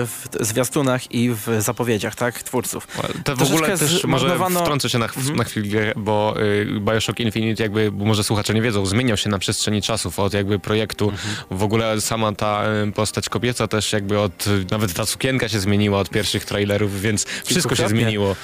w 0.06 0.26
zwiastunach 0.40 1.12
i 1.12 1.30
w 1.30 1.46
zapowiedziach, 1.58 2.14
tak, 2.14 2.42
twórców. 2.42 2.86
To 3.24 3.36
w 3.36 3.42
ogóle 3.42 3.78
też 3.78 4.04
może 4.04 4.26
zmarnowano- 4.28 4.60
wtrącę 4.60 4.90
się 4.90 4.98
na, 4.98 5.08
ch- 5.08 5.16
Mhm. 5.16 5.36
na 5.36 5.44
chwilę, 5.44 5.92
bo 5.96 6.34
y, 6.42 6.80
Bioshock 6.80 7.20
Infinite 7.20 7.62
jakby, 7.62 7.92
bo 7.92 8.04
może 8.04 8.24
słuchacze 8.24 8.54
nie 8.54 8.62
wiedzą, 8.62 8.86
zmieniał 8.86 9.16
się 9.16 9.30
na 9.30 9.38
przestrzeni 9.38 9.82
czasów 9.82 10.18
od 10.18 10.34
jakby 10.34 10.58
projektu. 10.58 11.12
W 11.50 11.62
ogóle 11.62 12.00
sama 12.00 12.32
ta 12.32 12.62
y, 12.88 12.92
postać 12.92 13.28
kobieca 13.28 13.66
też 13.68 13.92
jakby 13.92 14.18
od, 14.20 14.46
y, 14.46 14.47
nawet 14.70 14.94
ta 14.94 15.06
sukienka 15.06 15.48
się 15.48 15.60
zmieniła 15.60 15.98
od 15.98 16.10
pierwszych 16.10 16.44
trailerów, 16.44 17.00
więc 17.00 17.24
wszystko 17.44 17.74
się 17.76 17.88
zmieniło. 17.88 18.36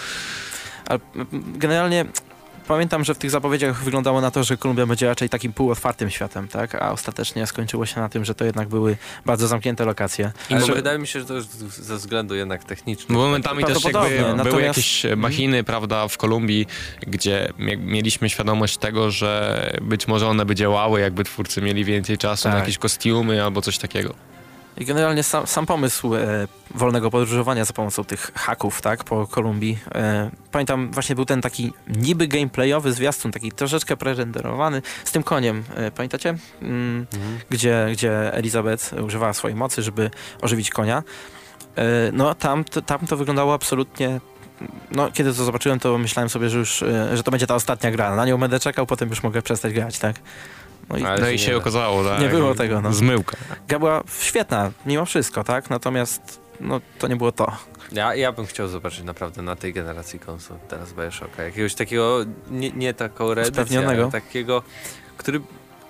Ale 0.87 1.01
m, 1.17 1.27
generalnie 1.57 2.05
pamiętam, 2.69 3.05
że 3.05 3.15
w 3.15 3.19
tych 3.19 3.31
zapowiedziach 3.31 3.85
wyglądało 3.85 4.21
na 4.21 4.31
to, 4.31 4.45
że 4.45 4.57
Kolumbia 4.57 4.87
będzie 4.87 5.07
raczej 5.07 5.29
takim 5.29 5.53
półotwartym 5.53 6.11
światem, 6.11 6.49
tak, 6.49 6.75
a 6.75 6.93
ostatecznie 6.93 7.47
skończyło 7.47 7.87
się 7.87 8.01
na 8.01 8.09
tym, 8.09 8.25
że 8.25 8.35
to 8.35 8.45
jednak 8.45 8.69
były 8.69 8.97
bardzo 9.27 9.49
zamknięte 9.49 9.85
lokacje. 9.85 10.33
Ale 10.51 10.61
może- 10.61 10.75
wydaje 10.75 10.99
mi 10.99 11.07
się, 11.07 11.21
że 11.21 11.27
to 11.27 11.35
już 11.35 11.45
ze 11.71 11.97
względu 11.97 12.35
jednak 12.35 12.65
technicznych. 12.65 13.09
Bo 13.19 13.25
momentami 13.25 13.65
też 13.65 13.85
jakby 13.85 13.91
Prawdopodobnie, 13.91 14.25
były 14.25 14.37
natomiast- 14.37 14.67
jakieś 14.79 15.05
e, 15.07 15.17
machiny, 15.17 15.65
prawda, 15.65 16.09
w 16.09 16.17
Kolumbii, 16.19 16.67
gdzie 17.07 17.53
mie- 17.59 17.77
mieliśmy 17.77 18.31
świadomość 18.31 18.77
tego, 18.77 19.11
że 19.11 19.73
być 19.83 20.09
może 20.09 20.29
one 20.29 20.47
by 20.47 20.55
działały, 20.55 21.01
jakby 21.01 21.25
twórcy 21.25 21.63
mieli 21.63 21.85
więcej 21.85 22.19
czasu 22.19 22.49
na 22.49 22.55
Tak. 22.55 22.61
jakieś 22.63 22.79
kostiumy 22.79 23.45
albo 23.45 23.63
coś 23.63 23.79
takiego. 23.79 24.15
I 24.77 24.85
generalnie 24.85 25.23
sam, 25.23 25.47
sam 25.47 25.67
pomysł 25.67 26.15
e, 26.15 26.21
wolnego 26.75 27.11
podróżowania 27.11 27.65
za 27.65 27.73
pomocą 27.73 28.05
tych 28.05 28.31
haków, 28.35 28.81
tak, 28.83 29.05
po 29.05 29.27
Kolumbii. 29.27 29.79
E, 29.95 30.31
pamiętam, 30.53 30.91
właśnie 30.93 31.15
był 31.15 31.25
ten 31.25 31.41
taki 31.41 31.73
niby 31.89 32.29
gameplayowy 32.29 32.93
zwiastun, 32.93 33.33
taki 33.33 33.53
troszeczkę 33.53 33.97
prerenderowany 33.97 34.83
z 35.05 35.13
tym 35.13 35.23
koniem. 35.23 35.65
E, 35.77 35.91
pamiętacie? 35.91 36.35
Mm, 36.63 37.07
Mhm. 37.15 37.39
gdzie, 37.51 37.87
gdzie 37.93 38.35
Elizabeth 38.35 38.93
używała 38.93 39.33
swojej 39.33 39.57
mocy, 39.57 39.83
żeby 39.83 40.11
ożywić 40.43 40.71
konia. 40.71 41.03
E, 41.77 41.83
No 42.13 42.35
tam, 42.35 42.65
to- 42.65 42.83
tam 42.83 43.07
to 43.07 43.17
wyglądało 43.17 43.55
absolutnie. 43.55 44.21
No, 44.91 45.11
kiedy 45.13 45.35
to 45.35 45.45
zobaczyłem, 45.45 45.81
to 45.81 45.99
myślałem 45.99 46.29
sobie, 46.29 46.49
że 46.51 46.59
już, 46.59 46.83
e, 46.83 47.17
że 47.17 47.23
to 47.23 47.31
będzie 47.31 47.47
ta 47.47 47.55
ostatnia 47.55 47.91
gra. 47.91 48.17
Na 48.17 48.27
nią 48.27 48.39
będę 48.39 48.61
czekał, 48.61 48.87
potem 48.87 49.09
już 49.09 49.23
mogę 49.23 49.43
przestać 49.43 49.73
grać, 49.73 49.99
tak? 49.99 50.17
No 50.89 50.97
i 50.97 51.03
No 51.03 51.17
się 51.17 51.33
i 51.35 51.39
się 51.39 51.57
okazało, 51.57 52.05
tak. 52.05 52.21
Nie 52.21 52.29
było 52.29 52.55
tego, 52.55 52.81
no. 52.81 52.93
Zmyłka. 52.93 53.37
gra 53.69 53.79
była 53.79 54.03
świetna, 54.21 54.71
mimo 54.87 55.05
wszystko, 55.05 55.45
tak? 55.45 55.71
Natomiast 55.71 56.41
no, 56.61 56.81
to 56.99 57.09
nie 57.09 57.17
było 57.17 57.33
to. 57.33 57.53
Ja, 57.93 58.15
ja 58.15 58.33
bym 58.33 58.47
chciał 58.47 58.69
zobaczyć 58.69 59.05
naprawdę 59.05 59.43
na 59.43 59.57
tej 59.57 59.73
generacji 59.73 60.19
konsol 60.19 60.57
teraz 60.69 60.93
Bioshocka. 60.93 61.43
Jakiegoś 61.43 61.75
takiego, 61.75 62.19
nie, 62.51 62.71
nie 62.71 62.95
taką 62.95 63.35
reedycję, 63.35 64.09
takiego, 64.13 64.63
który... 65.17 65.41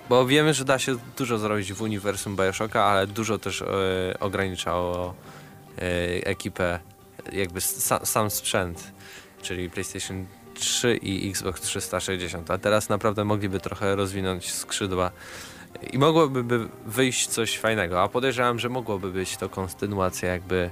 Bo 0.09 0.25
wiemy, 0.25 0.53
że 0.53 0.65
da 0.65 0.79
się 0.79 0.95
dużo 1.17 1.37
zrobić 1.37 1.73
w 1.73 1.81
uniwersum 1.81 2.35
Bioshocka, 2.35 2.83
ale 2.83 3.07
dużo 3.07 3.37
też 3.37 3.61
e, 3.61 3.65
ograniczało 4.19 5.13
e, 5.77 5.81
ekipę, 6.25 6.79
jakby 7.31 7.59
sa, 7.59 8.05
sam 8.05 8.29
sprzęt, 8.29 8.91
czyli 9.41 9.69
PlayStation 9.69 10.25
3 10.55 10.99
i 11.01 11.29
Xbox 11.29 11.61
360. 11.61 12.51
A 12.51 12.57
teraz 12.57 12.89
naprawdę 12.89 13.25
mogliby 13.25 13.59
trochę 13.59 13.95
rozwinąć 13.95 14.51
skrzydła 14.51 15.11
i 15.93 15.97
mogłoby 15.97 16.43
by 16.43 16.67
wyjść 16.85 17.27
coś 17.27 17.57
fajnego. 17.57 18.01
A 18.01 18.07
podejrzewam, 18.07 18.59
że 18.59 18.69
mogłoby 18.69 19.11
być 19.11 19.37
to 19.37 19.49
kontynuacja 19.49 20.29
jakby 20.29 20.71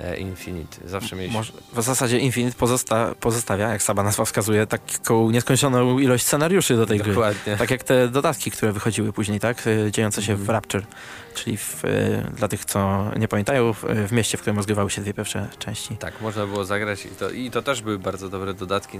e, 0.00 0.16
Infinity. 0.16 0.88
Zawsze 0.88 1.16
mieliśmy. 1.16 1.38
Może, 1.38 1.52
w 1.72 1.82
zasadzie 1.82 2.18
Infinite 2.18 2.58
pozosta 2.58 3.14
pozostawia, 3.20 3.68
jak 3.68 3.82
sama 3.82 4.02
nazwa 4.02 4.24
wskazuje, 4.24 4.66
taką 4.66 5.30
nieskończoną 5.30 5.98
ilość 5.98 6.26
scenariuszy 6.26 6.76
do 6.76 6.86
tej 6.86 6.98
gry. 6.98 7.12
Dokładnie. 7.12 7.56
Tak 7.56 7.70
jak 7.70 7.84
te 7.84 8.08
dodatki, 8.08 8.50
które 8.50 8.72
wychodziły 8.72 9.12
później, 9.12 9.40
tak? 9.40 9.66
Y, 9.66 9.88
Dziejące 9.92 10.22
się 10.22 10.36
w 10.36 10.40
Mhm. 10.40 10.50
Rapture, 10.56 10.82
czyli 11.34 11.56
w, 11.56 11.84
y, 11.84 12.24
dla 12.36 12.48
tych, 12.48 12.64
co 12.64 13.04
nie 13.18 13.28
pamiętają, 13.28 13.72
w, 13.72 13.84
w 14.08 14.12
mieście, 14.12 14.38
w 14.38 14.40
którym 14.40 14.56
rozgrywały 14.56 14.90
się 14.90 15.02
dwie 15.02 15.14
pierwsze 15.14 15.48
części. 15.58 15.96
Tak, 15.96 16.20
można 16.20 16.46
było 16.46 16.64
zagrać 16.64 17.06
i 17.06 17.08
to, 17.08 17.30
i 17.30 17.50
to 17.50 17.62
też 17.62 17.82
były 17.82 17.98
bardzo 17.98 18.28
dobre 18.28 18.54
dodatki 18.54 18.98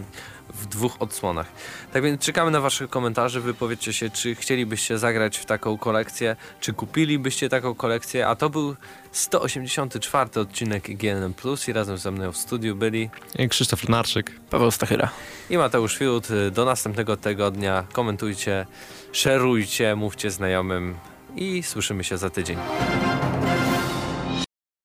w 0.55 0.67
dwóch 0.67 0.97
odsłonach. 1.03 1.47
Tak 1.93 2.03
więc 2.03 2.21
czekamy 2.23 2.51
na 2.51 2.61
Wasze 2.61 2.89
komentarze. 2.89 3.41
Wypowiedzcie 3.41 3.93
się, 3.93 4.11
czy 4.11 4.35
chcielibyście 4.35 4.99
zagrać 4.99 5.39
w 5.39 5.45
taką 5.45 5.79
kolekcję, 5.79 6.37
czy 6.61 6.73
kupilibyście 6.73 7.49
taką 7.49 7.75
kolekcję. 7.75 8.27
A 8.29 8.37
to 8.37 8.51
był 8.51 8.77
184 9.13 10.41
odcinek 10.41 10.89
IGNM 10.89 11.35
Plus 11.35 11.69
i 11.69 11.73
razem 11.73 11.99
ze 11.99 12.11
mną 12.11 12.33
w 12.33 12.37
studiu 12.37 12.77
byli 12.77 13.11
I 13.39 13.49
Krzysztof 13.49 13.85
Lenarczyk. 13.85 14.33
Paweł 14.51 14.71
Stachyra. 14.71 15.11
i 15.51 15.59
Mateusz 15.59 15.99
Fiut. 15.99 16.29
Do 16.53 16.65
następnego 16.65 17.17
tygodnia. 17.17 17.85
Komentujcie, 17.93 18.67
szerujcie, 19.13 19.97
mówcie 19.97 20.31
znajomym 20.31 20.97
i 21.37 21.63
słyszymy 21.63 22.05
się 22.05 22.19
za 22.19 22.31
tydzień. 22.31 22.59